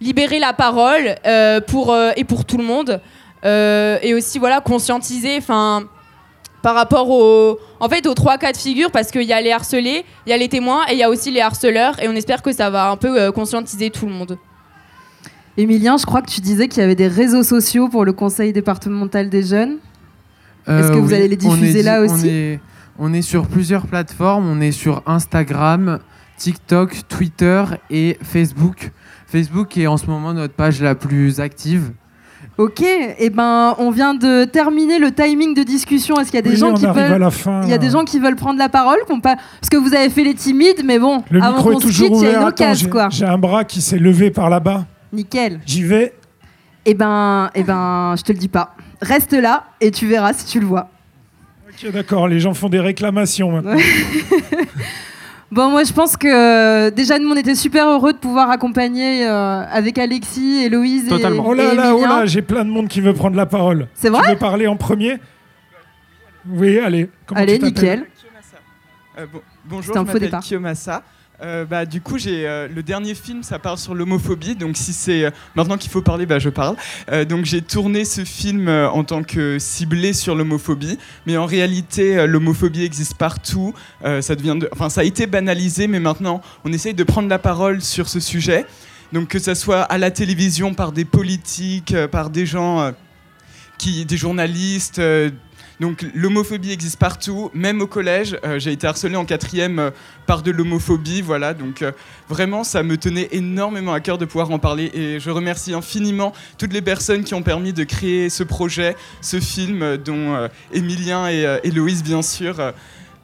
libérer 0.00 0.38
la 0.38 0.52
parole 0.52 1.14
euh, 1.26 1.60
pour, 1.60 1.92
euh, 1.92 2.10
et 2.16 2.24
pour 2.24 2.44
tout 2.44 2.58
le 2.58 2.64
monde. 2.64 3.00
Et 3.44 4.14
aussi 4.14 4.38
voilà 4.38 4.60
conscientiser 4.60 5.36
enfin 5.36 5.82
par 6.62 6.76
rapport 6.76 7.10
aux 7.10 7.58
en 7.80 7.88
fait 7.88 8.06
aux 8.06 8.14
trois 8.14 8.38
cas 8.38 8.52
de 8.52 8.56
figure 8.56 8.92
parce 8.92 9.10
qu'il 9.10 9.24
y 9.24 9.32
a 9.32 9.40
les 9.40 9.50
harcelés, 9.50 10.04
il 10.26 10.30
y 10.30 10.32
a 10.32 10.36
les 10.36 10.48
témoins 10.48 10.82
et 10.88 10.92
il 10.92 10.98
y 10.98 11.02
a 11.02 11.10
aussi 11.10 11.32
les 11.32 11.40
harceleurs 11.40 12.00
et 12.00 12.08
on 12.08 12.14
espère 12.14 12.40
que 12.40 12.52
ça 12.52 12.70
va 12.70 12.88
un 12.88 12.96
peu 12.96 13.32
conscientiser 13.32 13.90
tout 13.90 14.06
le 14.06 14.12
monde. 14.12 14.38
Emilien, 15.56 15.96
je 15.96 16.06
crois 16.06 16.22
que 16.22 16.30
tu 16.30 16.40
disais 16.40 16.68
qu'il 16.68 16.80
y 16.80 16.84
avait 16.84 16.94
des 16.94 17.08
réseaux 17.08 17.42
sociaux 17.42 17.88
pour 17.88 18.04
le 18.04 18.12
conseil 18.12 18.52
départemental 18.52 19.28
des 19.28 19.42
jeunes. 19.42 19.78
Est-ce 20.66 20.88
que 20.92 20.96
vous 20.98 21.12
allez 21.12 21.28
les 21.28 21.34
est 21.34 21.36
diffuser 21.36 21.80
di- 21.80 21.82
là 21.82 22.00
aussi 22.02 22.14
on 22.14 22.24
est, 22.26 22.60
on 22.98 23.12
est 23.14 23.22
sur 23.22 23.46
plusieurs 23.46 23.86
plateformes. 23.86 24.46
On 24.48 24.60
est 24.60 24.72
sur 24.72 25.02
Instagram, 25.06 25.98
TikTok, 26.36 27.02
Twitter 27.08 27.64
et 27.90 28.18
Facebook. 28.22 28.90
Facebook 29.26 29.76
est 29.78 29.86
en 29.86 29.96
ce 29.96 30.06
moment 30.06 30.32
notre 30.34 30.54
page 30.54 30.80
la 30.82 30.94
plus 30.94 31.40
active. 31.40 31.92
Ok, 32.58 32.82
et 32.82 33.30
ben 33.30 33.74
on 33.78 33.90
vient 33.90 34.12
de 34.14 34.44
terminer 34.44 34.98
le 34.98 35.10
timing 35.10 35.54
de 35.54 35.62
discussion. 35.62 36.16
Est-ce 36.20 36.30
qu'il 36.30 36.36
y 36.36 36.38
a 36.38 36.42
des 36.42 36.50
Oui, 36.50 36.56
gens 36.56 36.74
qui 36.74 36.84
veulent 36.84 37.28
il 37.64 37.70
y 37.70 37.72
a 37.72 37.78
des 37.78 37.86
là. 37.86 37.92
gens 37.92 38.04
qui 38.04 38.18
veulent 38.18 38.36
prendre 38.36 38.58
la 38.58 38.68
parole, 38.68 38.98
qu'on 39.08 39.20
pas 39.20 39.36
parce 39.36 39.70
que 39.70 39.78
vous 39.78 39.94
avez 39.94 40.10
fait 40.10 40.22
les 40.22 40.34
timides, 40.34 40.82
mais 40.84 40.98
bon, 40.98 41.22
Le 41.30 41.42
avant 41.42 41.56
micro 41.56 41.72
est 41.72 41.82
toujours 41.82 42.08
quitte, 42.08 42.16
il 42.20 42.22
y 42.24 42.26
a 42.26 42.38
ouvert. 42.40 42.46
Attends, 42.48 43.10
j'ai 43.10 43.24
un 43.24 43.38
bras 43.38 43.64
qui 43.64 43.80
s'est 43.80 43.98
levé 43.98 44.30
par 44.30 44.50
là-bas. 44.50 44.84
Nickel. 45.14 45.60
J'y 45.64 45.82
vais. 45.82 46.12
Eh 46.84 46.94
ben, 46.94 47.48
eh 47.54 47.62
ben, 47.62 48.14
je 48.18 48.22
te 48.22 48.32
le 48.32 48.38
dis 48.38 48.48
pas. 48.48 48.74
Reste 49.02 49.32
là 49.32 49.64
et 49.80 49.90
tu 49.90 50.06
verras 50.06 50.32
si 50.32 50.46
tu 50.46 50.60
le 50.60 50.66
vois. 50.66 50.88
Ok, 51.68 51.90
d'accord, 51.92 52.28
les 52.28 52.40
gens 52.40 52.54
font 52.54 52.68
des 52.70 52.80
réclamations 52.80 53.50
maintenant. 53.52 53.76
Bon, 55.50 55.68
moi, 55.70 55.84
je 55.84 55.92
pense 55.92 56.16
que 56.16 56.26
euh, 56.26 56.90
déjà, 56.90 57.18
nous, 57.18 57.28
on 57.30 57.36
était 57.36 57.54
super 57.54 57.86
heureux 57.86 58.14
de 58.14 58.18
pouvoir 58.18 58.48
accompagner 58.48 59.26
euh, 59.28 59.62
avec 59.70 59.98
Alexis, 59.98 60.62
Héloïse 60.64 61.04
et, 61.04 61.10
Totalement. 61.10 61.44
Oh 61.46 61.52
là 61.52 61.74
et 61.74 61.76
là, 61.76 61.94
oh 61.94 62.00
là, 62.00 62.24
j'ai 62.24 62.40
plein 62.40 62.64
de 62.64 62.70
monde 62.70 62.88
qui 62.88 63.02
veut 63.02 63.12
prendre 63.12 63.36
la 63.36 63.44
parole. 63.44 63.86
C'est 63.92 64.08
Tu 64.08 64.14
vrai 64.14 64.30
veux 64.32 64.38
parler 64.38 64.66
en 64.66 64.76
premier? 64.76 65.18
Oui, 66.48 66.78
allez. 66.78 67.10
Comment 67.26 67.38
Allez, 67.42 67.58
tu 67.58 67.66
nickel. 67.66 68.06
Euh, 69.18 69.26
bon- 69.30 69.42
bonjour, 69.66 69.84
C'était 69.84 69.98
un 69.98 70.00
je 70.00 70.06
faux 70.06 70.12
m'appelle 70.14 70.22
départ. 70.22 70.42
Kiyomasa. 70.42 71.02
Euh, 71.42 71.64
bah, 71.64 71.86
du 71.86 72.00
coup, 72.00 72.18
j'ai 72.18 72.46
euh, 72.46 72.68
le 72.68 72.82
dernier 72.82 73.14
film, 73.14 73.42
ça 73.42 73.58
parle 73.58 73.78
sur 73.78 73.94
l'homophobie. 73.94 74.54
Donc, 74.54 74.76
si 74.76 74.92
c'est 74.92 75.24
euh, 75.24 75.30
maintenant 75.56 75.76
qu'il 75.76 75.90
faut 75.90 76.02
parler, 76.02 76.24
bah, 76.26 76.38
je 76.38 76.48
parle. 76.48 76.76
Donc, 77.28 77.44
j'ai 77.44 77.62
tourné 77.62 78.04
ce 78.04 78.24
film 78.24 78.68
en 78.68 79.04
tant 79.04 79.22
que 79.22 79.58
ciblé 79.58 80.12
sur 80.12 80.34
l'homophobie, 80.34 80.98
mais 81.26 81.36
en 81.36 81.46
réalité, 81.46 82.26
l'homophobie 82.26 82.84
existe 82.84 83.16
partout. 83.16 83.74
Ça 84.02 84.34
enfin, 84.72 84.88
ça 84.88 85.00
a 85.00 85.04
été 85.04 85.26
banalisé, 85.26 85.86
mais 85.86 86.00
maintenant, 86.00 86.40
on 86.64 86.72
essaye 86.72 86.94
de 86.94 87.04
prendre 87.04 87.28
la 87.28 87.38
parole 87.38 87.82
sur 87.82 88.08
ce 88.08 88.20
sujet. 88.20 88.66
Donc, 89.12 89.28
que 89.28 89.38
ça 89.38 89.54
soit 89.54 89.82
à 89.82 89.98
la 89.98 90.10
télévision 90.10 90.74
par 90.74 90.92
des 90.92 91.04
politiques, 91.04 91.94
par 92.10 92.30
des 92.30 92.46
gens, 92.46 92.92
qui, 93.78 94.04
des 94.04 94.16
journalistes. 94.16 95.00
Donc 95.80 96.04
l'homophobie 96.14 96.70
existe 96.72 96.98
partout, 96.98 97.50
même 97.54 97.80
au 97.80 97.86
collège. 97.86 98.36
Euh, 98.44 98.58
j'ai 98.58 98.72
été 98.72 98.86
harcelé 98.86 99.16
en 99.16 99.24
quatrième 99.24 99.78
euh, 99.78 99.90
par 100.26 100.42
de 100.42 100.50
l'homophobie, 100.50 101.22
voilà. 101.22 101.54
Donc 101.54 101.82
euh, 101.82 101.92
vraiment, 102.28 102.64
ça 102.64 102.82
me 102.82 102.96
tenait 102.96 103.28
énormément 103.32 103.92
à 103.92 104.00
cœur 104.00 104.18
de 104.18 104.24
pouvoir 104.24 104.50
en 104.50 104.58
parler 104.58 104.90
et 104.94 105.18
je 105.20 105.30
remercie 105.30 105.74
infiniment 105.74 106.32
toutes 106.58 106.72
les 106.72 106.82
personnes 106.82 107.24
qui 107.24 107.34
ont 107.34 107.42
permis 107.42 107.72
de 107.72 107.84
créer 107.84 108.28
ce 108.30 108.42
projet, 108.44 108.96
ce 109.20 109.40
film, 109.40 109.82
euh, 109.82 109.96
dont 109.96 110.34
euh, 110.34 110.48
Emilien 110.72 111.28
et 111.28 111.44
euh, 111.44 111.58
Héloïse 111.64 112.02
bien 112.04 112.22
sûr. 112.22 112.60
Euh, 112.60 112.72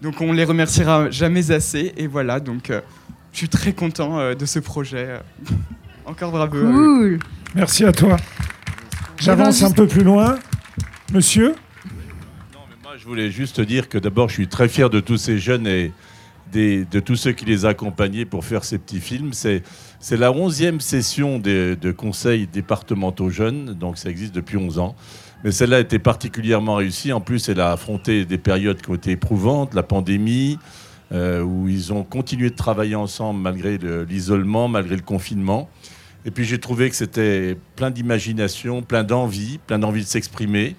donc 0.03 0.21
on 0.21 0.33
les 0.33 0.45
remerciera 0.45 1.11
jamais 1.11 1.51
assez 1.51 1.93
et 1.97 2.07
voilà. 2.07 2.41
Donc 2.41 2.71
euh, 2.71 2.81
je 3.33 3.39
suis 3.39 3.49
très 3.49 3.73
content 3.73 4.19
euh, 4.19 4.35
de 4.35 4.47
ce 4.47 4.59
projet. 4.59 5.21
Encore 6.07 6.33
bravo. 6.33 6.57
à. 6.57 6.73
Cool. 6.73 7.19
Merci 7.55 7.85
à 7.85 7.93
toi. 7.93 8.17
J'avance 9.19 9.59
Eh 9.61 9.65
ben, 9.65 9.71
un 9.71 9.75
peu 9.75 9.87
plus 9.87 10.03
loin. 10.05 10.39
Monsieur 11.13 11.55
voulais 13.09 13.31
juste 13.31 13.61
dire 13.61 13.89
que 13.89 13.99
d'abord, 13.99 14.29
je 14.29 14.35
suis 14.35 14.49
très 14.49 14.69
fier 14.69 14.91
de 14.91 15.01
tous 15.01 15.17
ces 15.17 15.39
jeunes 15.39 15.67
et 15.67 15.93
de 16.53 17.01
tous 17.01 17.17
ceux 17.17 17.33
qui 17.33 17.45
les 17.45 17.65
accompagnaient 17.67 18.25
pour 18.25 18.45
faire 18.45 18.65
ces 18.65 18.79
petits 18.79 19.01
films. 19.01 19.33
C'est, 19.33 19.63
la 20.13 20.33
onzième 20.33 20.81
session 20.81 21.39
des- 21.39 21.77
de 21.77 21.91
conseils 21.93 22.47
départementaux 22.47 23.31
jeunes, 23.31 23.75
donc 23.75 23.99
ça 23.99 24.09
existe 24.11 24.35
depuis 24.35 24.57
11 24.57 24.79
ans. 24.79 24.95
Mais 25.45 25.53
celle-là 25.53 25.77
a 25.77 25.81
été 25.81 25.99
particulièrement 25.99 26.77
réussie. 26.77 27.13
En 27.13 27.21
plus, 27.21 27.49
elle 27.49 27.61
a 27.61 27.73
affronté 27.73 28.25
des 28.25 28.39
périodes 28.39 28.81
qui 28.81 28.91
ont 28.91 28.95
été 28.95 29.13
éprouvantes, 29.13 29.75
la 29.75 29.83
pandémie, 29.83 30.59
euh, 31.13 31.43
où 31.43 31.69
ils 31.69 31.93
ont 31.93 32.03
continué 32.05 32.51
de 32.51 32.57
travailler 32.57 32.95
ensemble 32.95 33.41
malgré 33.41 33.79
le- 33.79 34.05
l'isolement, 34.05 34.69
malgré 34.69 34.97
le 34.97 35.03
confinement. 35.03 35.69
Et 36.27 36.31
puis 36.31 36.45
j'ai 36.45 36.59
trouvé 36.59 36.91
que 36.91 36.97
c'était 36.97 37.57
plein 37.77 37.91
d'imagination, 37.91 38.83
plein 38.83 39.05
d'envie, 39.05 39.59
plein 39.67 39.79
d'envie 39.79 40.03
de 40.03 40.09
s'exprimer. 40.09 40.77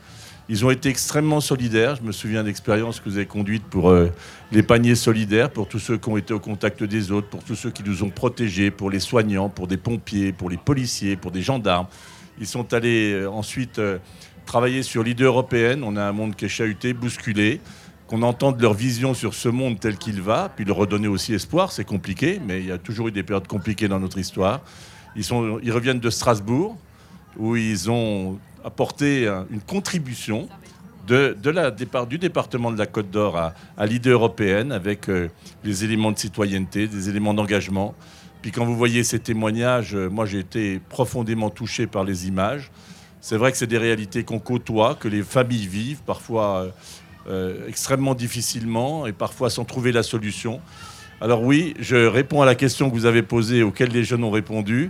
Ils 0.52 0.66
ont 0.66 0.72
été 0.72 0.90
extrêmement 0.90 1.42
solidaires. 1.42 1.96
Je 1.96 2.02
me 2.02 2.12
souviens 2.12 2.44
d'expériences 2.44 3.00
que 3.00 3.08
vous 3.08 3.18
avez 3.18 3.28
conduites 3.28 3.64
pour 3.64 3.92
euh, 3.92 4.10
les 4.52 4.64
paniers 4.64 4.96
solidaires, 4.96 5.52
pour 5.52 5.68
tous 5.68 5.78
ceux 5.78 5.98
qui 5.98 6.10
ont 6.10 6.18
été 6.18 6.34
au 6.34 6.40
contact 6.40 6.84
des 6.84 7.12
autres, 7.12 7.28
pour 7.30 7.44
tous 7.44 7.54
ceux 7.54 7.70
qui 7.70 7.84
nous 7.84 8.02
ont 8.02 8.10
protégés, 8.10 8.72
pour 8.72 8.90
les 8.90 9.00
soignants, 9.00 9.50
pour 9.50 9.68
des 9.68 9.78
pompiers, 9.78 10.34
pour 10.34 10.50
les 10.50 10.58
policiers, 10.58 11.16
pour 11.16 11.30
des 11.30 11.44
gendarmes. 11.44 11.86
Ils 12.40 12.48
sont 12.48 12.74
allés 12.74 13.14
euh, 13.14 13.30
ensuite 13.30 13.78
euh, 13.78 14.00
travailler 14.48 14.82
sur 14.82 15.04
l'idée 15.04 15.26
européenne. 15.26 15.84
On 15.84 15.96
a 15.96 16.04
un 16.04 16.14
monde 16.14 16.36
qui 16.36 16.46
est 16.46 16.50
chahuté, 16.50 16.94
bousculé, 16.94 17.62
qu'on 18.08 18.24
entende 18.24 18.60
leur 18.60 18.74
vision 18.74 19.14
sur 19.14 19.36
ce 19.36 19.50
monde 19.50 19.80
tel 19.80 19.98
qu'il 19.98 20.20
va, 20.20 20.50
puis 20.56 20.66
leur 20.66 20.78
redonner 20.78 21.08
aussi 21.08 21.36
espoir. 21.36 21.72
C'est 21.72 21.86
compliqué, 21.86 22.42
mais 22.44 22.62
il 22.62 22.66
y 22.66 22.72
a 22.72 22.80
toujours 22.80 23.10
eu 23.10 23.12
des 23.12 23.22
périodes 23.22 23.48
compliquées 23.48 23.88
dans 23.88 24.00
notre 24.00 24.18
histoire. 24.18 24.62
Ils, 25.16 25.72
reviennent 25.72 26.00
de 26.00 26.10
Strasbourg, 26.10 26.76
où 27.38 27.56
ils 27.56 27.92
ont 27.92 28.40
apporté 28.70 29.28
euh, 29.28 29.44
une 29.52 29.62
contribution 29.62 30.48
de, 31.08 31.36
de 31.42 31.50
la, 31.50 31.72
départ, 31.72 32.08
du 32.08 32.18
département 32.18 32.72
de 32.72 32.78
la 32.78 32.86
Côte 32.86 33.12
d'Or 33.12 33.38
à, 33.38 33.86
l'idée 33.86 34.12
européenne 34.12 34.72
avec 34.72 35.10
euh, 35.10 35.28
des 35.64 35.84
éléments 35.84 36.12
de 36.12 36.18
citoyenneté, 36.18 36.88
des 36.88 37.10
éléments 37.10 37.34
d'engagement. 37.34 37.96
Puis 38.42 38.52
quand 38.52 38.66
vous 38.66 38.76
voyez 38.76 39.04
ces 39.04 39.20
témoignages, 39.20 39.96
euh, 39.96 40.10
moi 40.10 40.26
j'ai 40.26 40.40
été 40.40 40.80
profondément 40.90 41.50
touché 41.50 41.88
par 41.88 42.04
les 42.04 42.28
images. 42.28 42.72
C'est 43.22 43.36
vrai 43.36 43.52
que 43.52 43.58
c'est 43.58 43.68
des 43.68 43.78
réalités 43.78 44.24
qu'on 44.24 44.40
côtoie, 44.40 44.96
que 44.96 45.10
les 45.10 45.24
familles 45.24 45.68
vivent 45.68 46.02
parfois 46.06 46.58
euh, 46.58 46.70
euh, 47.28 47.68
extrêmement 47.68 48.16
difficilement 48.16 49.08
et 49.08 49.12
parfois 49.12 49.50
sans 49.50 49.66
trouver 49.66 49.92
la 49.92 50.04
solution. 50.04 50.62
Alors 51.20 51.44
oui, 51.44 51.74
je 51.80 51.98
réponds 51.98 52.42
à 52.42 52.46
la 52.46 52.56
question 52.56 52.90
que 52.90 52.96
vous 52.96 53.06
avez 53.06 53.24
posée, 53.24 53.62
auquel 53.62 53.90
les 53.90 54.06
jeunes 54.06 54.24
ont 54.24 54.32
répondu. 54.32 54.90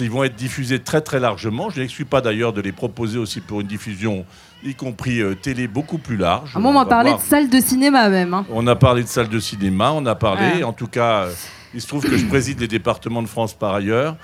Ils 0.00 0.10
vont 0.10 0.24
être 0.24 0.34
diffusés 0.36 0.78
très 0.78 1.00
très 1.02 1.20
largement. 1.20 1.68
Je 1.70 1.80
n'exclus 1.80 2.04
pas 2.06 2.20
d'ailleurs 2.20 2.52
de 2.52 2.60
les 2.60 2.72
proposer 2.72 3.18
aussi 3.18 3.40
pour 3.40 3.60
une 3.60 3.66
diffusion, 3.66 4.24
y 4.64 4.74
compris 4.74 5.20
euh, 5.20 5.34
télé, 5.34 5.68
beaucoup 5.68 5.98
plus 5.98 6.16
large. 6.16 6.52
À 6.54 6.58
un 6.58 6.62
moment, 6.62 6.80
on 6.80 6.82
va 6.82 6.84
m'a 6.84 6.90
parlé 6.90 7.10
voir. 7.10 7.20
de 7.22 7.26
salle 7.26 7.48
de 7.50 7.60
cinéma 7.60 8.08
même. 8.08 8.32
hein. 8.34 8.46
On 8.50 8.66
a 8.66 8.76
parlé 8.76 9.02
de 9.02 9.08
salle 9.08 9.28
de 9.28 9.38
cinéma, 9.38 9.92
on 9.92 10.06
a 10.06 10.14
parlé. 10.14 10.56
Ouais. 10.56 10.62
En 10.62 10.72
tout 10.72 10.86
cas, 10.86 11.24
euh, 11.24 11.32
il 11.74 11.80
se 11.82 11.86
trouve 11.86 12.04
que 12.08 12.16
je 12.16 12.24
préside 12.26 12.60
les 12.60 12.68
départements 12.68 13.22
de 13.22 13.28
France 13.28 13.52
par 13.52 13.74
ailleurs, 13.74 14.16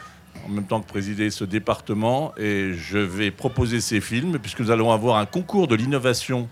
en 0.47 0.49
même 0.49 0.65
temps 0.67 0.81
que 0.81 0.89
présider 0.89 1.29
ce 1.31 1.45
département. 1.45 2.33
Et 2.39 2.73
je 2.73 2.97
vais 2.99 3.31
proposer 3.31 3.81
ces 3.83 4.01
films, 4.01 4.39
puisque 4.39 4.61
nous 4.61 4.71
allons 4.71 4.91
avoir 4.93 5.17
un 5.19 5.27
concours 5.27 5.69
de 5.69 5.75
l'innovation 5.75 6.49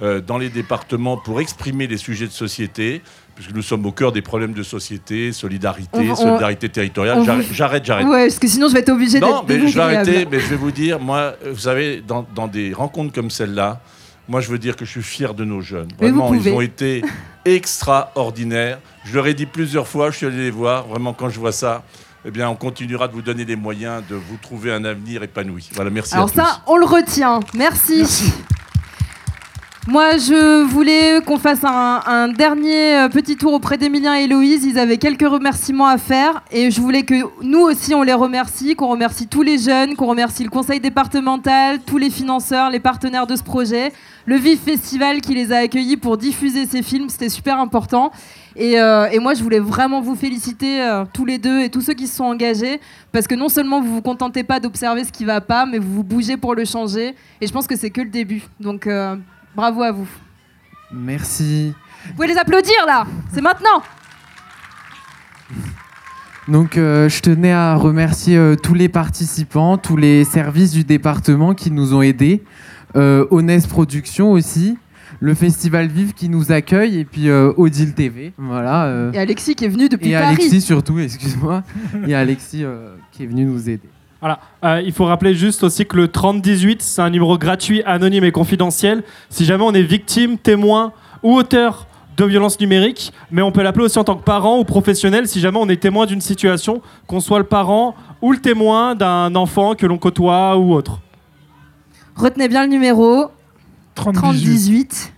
euh, 0.00 0.20
dans 0.22 0.38
les 0.38 0.48
départements 0.48 1.16
pour 1.16 1.40
exprimer 1.40 1.86
les 1.86 1.96
sujets 1.98 2.26
de 2.26 2.32
société, 2.32 3.02
puisque 3.38 3.54
nous 3.54 3.62
sommes 3.62 3.86
au 3.86 3.92
cœur 3.92 4.10
des 4.10 4.20
problèmes 4.20 4.52
de 4.52 4.64
société, 4.64 5.30
solidarité, 5.30 6.10
On- 6.10 6.16
solidarité 6.16 6.68
territoriale. 6.68 7.18
on 7.18 7.24
J'arrête, 7.24 7.46
j'arrête, 7.52 7.84
j'arrête. 7.84 8.06
Ouais, 8.08 8.26
parce 8.26 8.40
que 8.40 8.48
sinon, 8.48 8.66
je 8.66 8.72
vais 8.74 8.80
être 8.80 8.88
obligée 8.88 9.20
Non, 9.20 9.44
d'être 9.44 9.60
mais 9.62 9.68
je 9.68 9.74
vais 9.76 9.80
arrêter, 9.80 10.26
mais 10.28 10.40
je 10.40 10.46
vais 10.46 10.56
vous 10.56 10.72
dire, 10.72 10.98
moi, 10.98 11.34
vous 11.48 11.60
savez, 11.60 12.02
dans, 12.04 12.26
dans 12.34 12.48
des 12.48 12.72
rencontres 12.72 13.12
comme 13.14 13.30
celle-là, 13.30 13.80
moi, 14.26 14.40
je 14.40 14.48
veux 14.48 14.58
dire 14.58 14.74
que 14.74 14.84
je 14.84 14.90
suis 14.90 15.02
fier 15.04 15.34
de 15.34 15.44
nos 15.44 15.60
jeunes. 15.60 15.86
Vraiment, 16.00 16.34
ils 16.34 16.48
ont 16.52 16.60
été 16.60 17.02
extraordinaires. 17.44 18.80
Je 19.04 19.14
leur 19.14 19.28
ai 19.28 19.34
dit 19.34 19.46
plusieurs 19.46 19.86
fois, 19.86 20.10
je 20.10 20.16
suis 20.16 20.26
allé 20.26 20.38
les 20.38 20.50
voir. 20.50 20.88
Vraiment, 20.88 21.12
quand 21.12 21.28
je 21.30 21.38
vois 21.38 21.52
ça, 21.52 21.84
eh 22.24 22.32
bien, 22.32 22.48
on 22.48 22.56
continuera 22.56 23.06
de 23.06 23.12
vous 23.12 23.22
donner 23.22 23.44
les 23.44 23.54
moyens 23.56 24.02
de 24.10 24.16
vous 24.16 24.36
trouver 24.42 24.72
un 24.72 24.84
avenir 24.84 25.22
épanoui. 25.22 25.70
Voilà, 25.74 25.90
merci 25.90 26.14
Alors 26.14 26.26
à 26.26 26.30
tous. 26.30 26.36
ça, 26.38 26.60
on 26.66 26.76
le 26.76 26.86
retient. 26.86 27.38
Merci. 27.54 28.04
Moi, 29.90 30.18
je 30.18 30.64
voulais 30.64 31.22
qu'on 31.24 31.38
fasse 31.38 31.64
un, 31.64 32.28
dernier 32.28 32.94
euh, 32.94 33.08
petit 33.08 33.36
tour 33.36 33.54
auprès 33.54 33.78
d'Emilien 33.78 34.18
et 34.18 34.24
Héloïse. 34.24 34.66
Ils 34.66 34.78
avaient 34.78 34.98
quelques 34.98 35.26
remerciements 35.26 35.86
à 35.86 35.96
faire. 35.96 36.42
Et 36.50 36.70
je 36.70 36.78
voulais 36.82 37.04
que 37.04 37.14
nous 37.40 37.60
aussi, 37.60 37.94
on 37.94 38.02
les 38.02 38.12
remercie, 38.12 38.76
qu'on 38.76 38.88
remercie 38.88 39.28
tous 39.28 39.40
les 39.40 39.56
jeunes, 39.56 39.96
qu'on 39.96 40.04
remercie 40.04 40.44
le 40.44 40.50
conseil 40.50 40.78
départemental, 40.78 41.78
tous 41.86 41.96
les 41.96 42.10
financeurs, 42.10 42.68
les 42.68 42.80
partenaires 42.80 43.26
de 43.26 43.34
ce 43.34 43.42
projet, 43.42 43.94
le 44.26 44.36
VIF 44.36 44.60
Festival 44.62 45.22
qui 45.22 45.34
les 45.34 45.52
a 45.52 45.60
accueillis 45.60 45.96
pour 45.96 46.18
diffuser 46.18 46.66
ces 46.66 46.82
films. 46.82 47.08
C'était 47.08 47.30
super 47.30 47.58
important. 47.58 48.12
Et, 48.56 48.78
euh, 48.78 49.08
moi, 49.22 49.32
je 49.32 49.42
voulais 49.42 49.58
vraiment 49.58 50.02
vous 50.02 50.16
féliciter 50.16 50.82
euh, 50.82 51.06
tous 51.14 51.24
les 51.24 51.38
deux 51.38 51.60
et 51.62 51.70
tous 51.70 51.80
ceux 51.80 51.94
qui 51.94 52.08
se 52.08 52.16
sont 52.16 52.24
engagés, 52.24 52.78
parce 53.10 53.26
que 53.26 53.34
non 53.34 53.48
seulement 53.48 53.80
vous 53.80 53.94
vous 53.94 54.02
contentez 54.02 54.42
pas 54.42 54.60
d'observer 54.60 55.04
ce 55.04 55.12
qui 55.12 55.24
va 55.24 55.40
pas, 55.40 55.64
mais 55.64 55.78
vous 55.78 55.94
vous 55.94 56.04
bougez 56.04 56.36
pour 56.36 56.54
le 56.54 56.66
changer. 56.66 57.14
Et 57.40 57.46
je 57.46 57.52
pense 57.54 57.66
que 57.66 57.74
c'est 57.74 57.88
que 57.88 58.02
le 58.02 58.10
début. 58.10 58.42
Donc 58.60 58.86
bravo 59.58 59.82
à 59.82 59.90
vous. 59.90 60.06
Merci. 60.92 61.74
Vous 62.06 62.14
pouvez 62.14 62.28
les 62.28 62.36
applaudir 62.36 62.76
là. 62.86 63.04
C'est 63.34 63.40
maintenant. 63.40 63.82
Donc, 66.46 66.78
euh, 66.78 67.08
je 67.08 67.20
tenais 67.20 67.50
à 67.50 67.74
remercier 67.74 68.36
euh, 68.36 68.54
tous 68.54 68.74
les 68.74 68.88
participants, 68.88 69.76
tous 69.76 69.96
les 69.96 70.22
services 70.22 70.70
du 70.70 70.84
département 70.84 71.54
qui 71.54 71.72
nous 71.72 71.92
ont 71.92 72.02
aidés, 72.02 72.44
euh, 72.94 73.26
Honest 73.32 73.68
Productions 73.68 74.30
aussi, 74.30 74.78
le 75.18 75.34
Festival 75.34 75.88
Vive 75.88 76.12
qui 76.12 76.28
nous 76.28 76.52
accueille, 76.52 77.00
et 77.00 77.04
puis 77.04 77.28
euh, 77.28 77.52
Odile 77.56 77.94
TV. 77.94 78.32
Voilà. 78.38 79.10
Et 79.12 79.18
Alexis 79.18 79.56
qui 79.56 79.64
est 79.64 79.68
venu 79.68 79.88
depuis 79.88 80.10
et 80.10 80.12
Paris. 80.12 80.36
Alexis 80.36 80.60
surtout, 80.60 80.98
excuse-moi. 81.00 81.64
et 82.06 82.14
Alexis 82.14 82.64
qui 83.10 83.24
est 83.24 83.26
venu 83.26 83.44
nous 83.44 83.68
aider. 83.68 83.88
Voilà. 84.20 84.40
Euh, 84.64 84.82
il 84.84 84.92
faut 84.92 85.04
rappeler 85.04 85.34
juste 85.34 85.62
aussi 85.62 85.86
que 85.86 85.96
le 85.96 86.08
3018, 86.08 86.82
c'est 86.82 87.02
un 87.02 87.10
numéro 87.10 87.38
gratuit, 87.38 87.82
anonyme 87.84 88.24
et 88.24 88.32
confidentiel. 88.32 89.04
Si 89.30 89.44
jamais 89.44 89.64
on 89.64 89.72
est 89.72 89.82
victime, 89.82 90.38
témoin 90.38 90.92
ou 91.22 91.34
auteur 91.34 91.86
de 92.16 92.24
violences 92.24 92.58
numériques, 92.58 93.12
mais 93.30 93.42
on 93.42 93.52
peut 93.52 93.62
l'appeler 93.62 93.84
aussi 93.84 93.98
en 93.98 94.04
tant 94.04 94.16
que 94.16 94.24
parent 94.24 94.58
ou 94.58 94.64
professionnel 94.64 95.28
si 95.28 95.38
jamais 95.38 95.58
on 95.60 95.68
est 95.68 95.80
témoin 95.80 96.04
d'une 96.04 96.20
situation, 96.20 96.82
qu'on 97.06 97.20
soit 97.20 97.38
le 97.38 97.44
parent 97.44 97.94
ou 98.20 98.32
le 98.32 98.38
témoin 98.38 98.96
d'un 98.96 99.34
enfant 99.36 99.76
que 99.76 99.86
l'on 99.86 99.98
côtoie 99.98 100.56
ou 100.56 100.74
autre. 100.74 101.00
Retenez 102.16 102.48
bien 102.48 102.64
le 102.64 102.70
numéro 102.70 103.26
30 103.94 104.16
3018. 104.16 105.12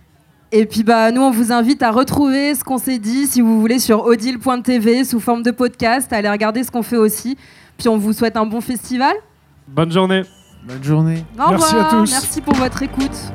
Et 0.53 0.65
puis 0.65 0.83
bah 0.83 1.11
nous 1.11 1.21
on 1.21 1.31
vous 1.31 1.51
invite 1.51 1.81
à 1.81 1.91
retrouver 1.91 2.53
ce 2.53 2.63
qu'on 2.63 2.77
s'est 2.77 2.99
dit 2.99 3.25
si 3.25 3.41
vous 3.41 3.59
voulez 3.59 3.79
sur 3.79 4.03
odile.tv 4.05 5.05
sous 5.05 5.19
forme 5.19 5.43
de 5.43 5.51
podcast, 5.51 6.11
à 6.13 6.17
aller 6.17 6.29
regarder 6.29 6.63
ce 6.63 6.69
qu'on 6.69 6.83
fait 6.83 6.97
aussi. 6.97 7.37
Puis 7.81 7.89
on 7.89 7.97
vous 7.97 8.13
souhaite 8.13 8.37
un 8.37 8.45
bon 8.45 8.61
festival. 8.61 9.15
Bonne 9.67 9.91
journée. 9.91 10.21
Bonne 10.67 10.83
journée. 10.83 11.25
Au 11.33 11.49
Merci 11.49 11.75
à 11.75 11.85
tous. 11.85 12.11
Merci 12.11 12.39
pour 12.39 12.53
votre 12.53 12.83
écoute. 12.83 13.33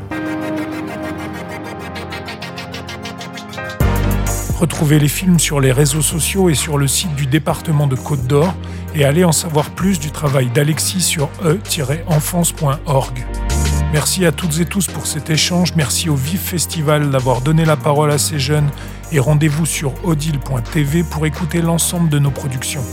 Retrouvez 4.60 5.00
les 5.00 5.08
films 5.08 5.40
sur 5.40 5.58
les 5.58 5.72
réseaux 5.72 6.00
sociaux 6.00 6.48
et 6.48 6.54
sur 6.54 6.78
le 6.78 6.86
site 6.86 7.12
du 7.16 7.26
département 7.26 7.88
de 7.88 7.96
Côte 7.96 8.24
d'Or 8.28 8.54
et 8.94 9.04
allez 9.04 9.24
en 9.24 9.32
savoir 9.32 9.70
plus 9.70 9.98
du 9.98 10.12
travail 10.12 10.46
d'Alexis 10.46 11.00
sur 11.00 11.28
e-enfance.org. 11.42 13.26
Merci 13.92 14.26
à 14.26 14.30
toutes 14.30 14.60
et 14.60 14.64
tous 14.64 14.86
pour 14.86 15.08
cet 15.08 15.28
échange, 15.28 15.74
merci 15.74 16.08
au 16.08 16.14
VIF 16.14 16.40
Festival 16.40 17.10
d'avoir 17.10 17.40
donné 17.40 17.64
la 17.64 17.76
parole 17.76 18.12
à 18.12 18.18
ces 18.18 18.38
jeunes 18.38 18.70
et 19.10 19.18
rendez-vous 19.18 19.66
sur 19.66 19.92
odile.tv 20.04 21.02
pour 21.02 21.26
écouter 21.26 21.62
l'ensemble 21.62 22.08
de 22.10 22.20
nos 22.20 22.30
productions. 22.30 22.84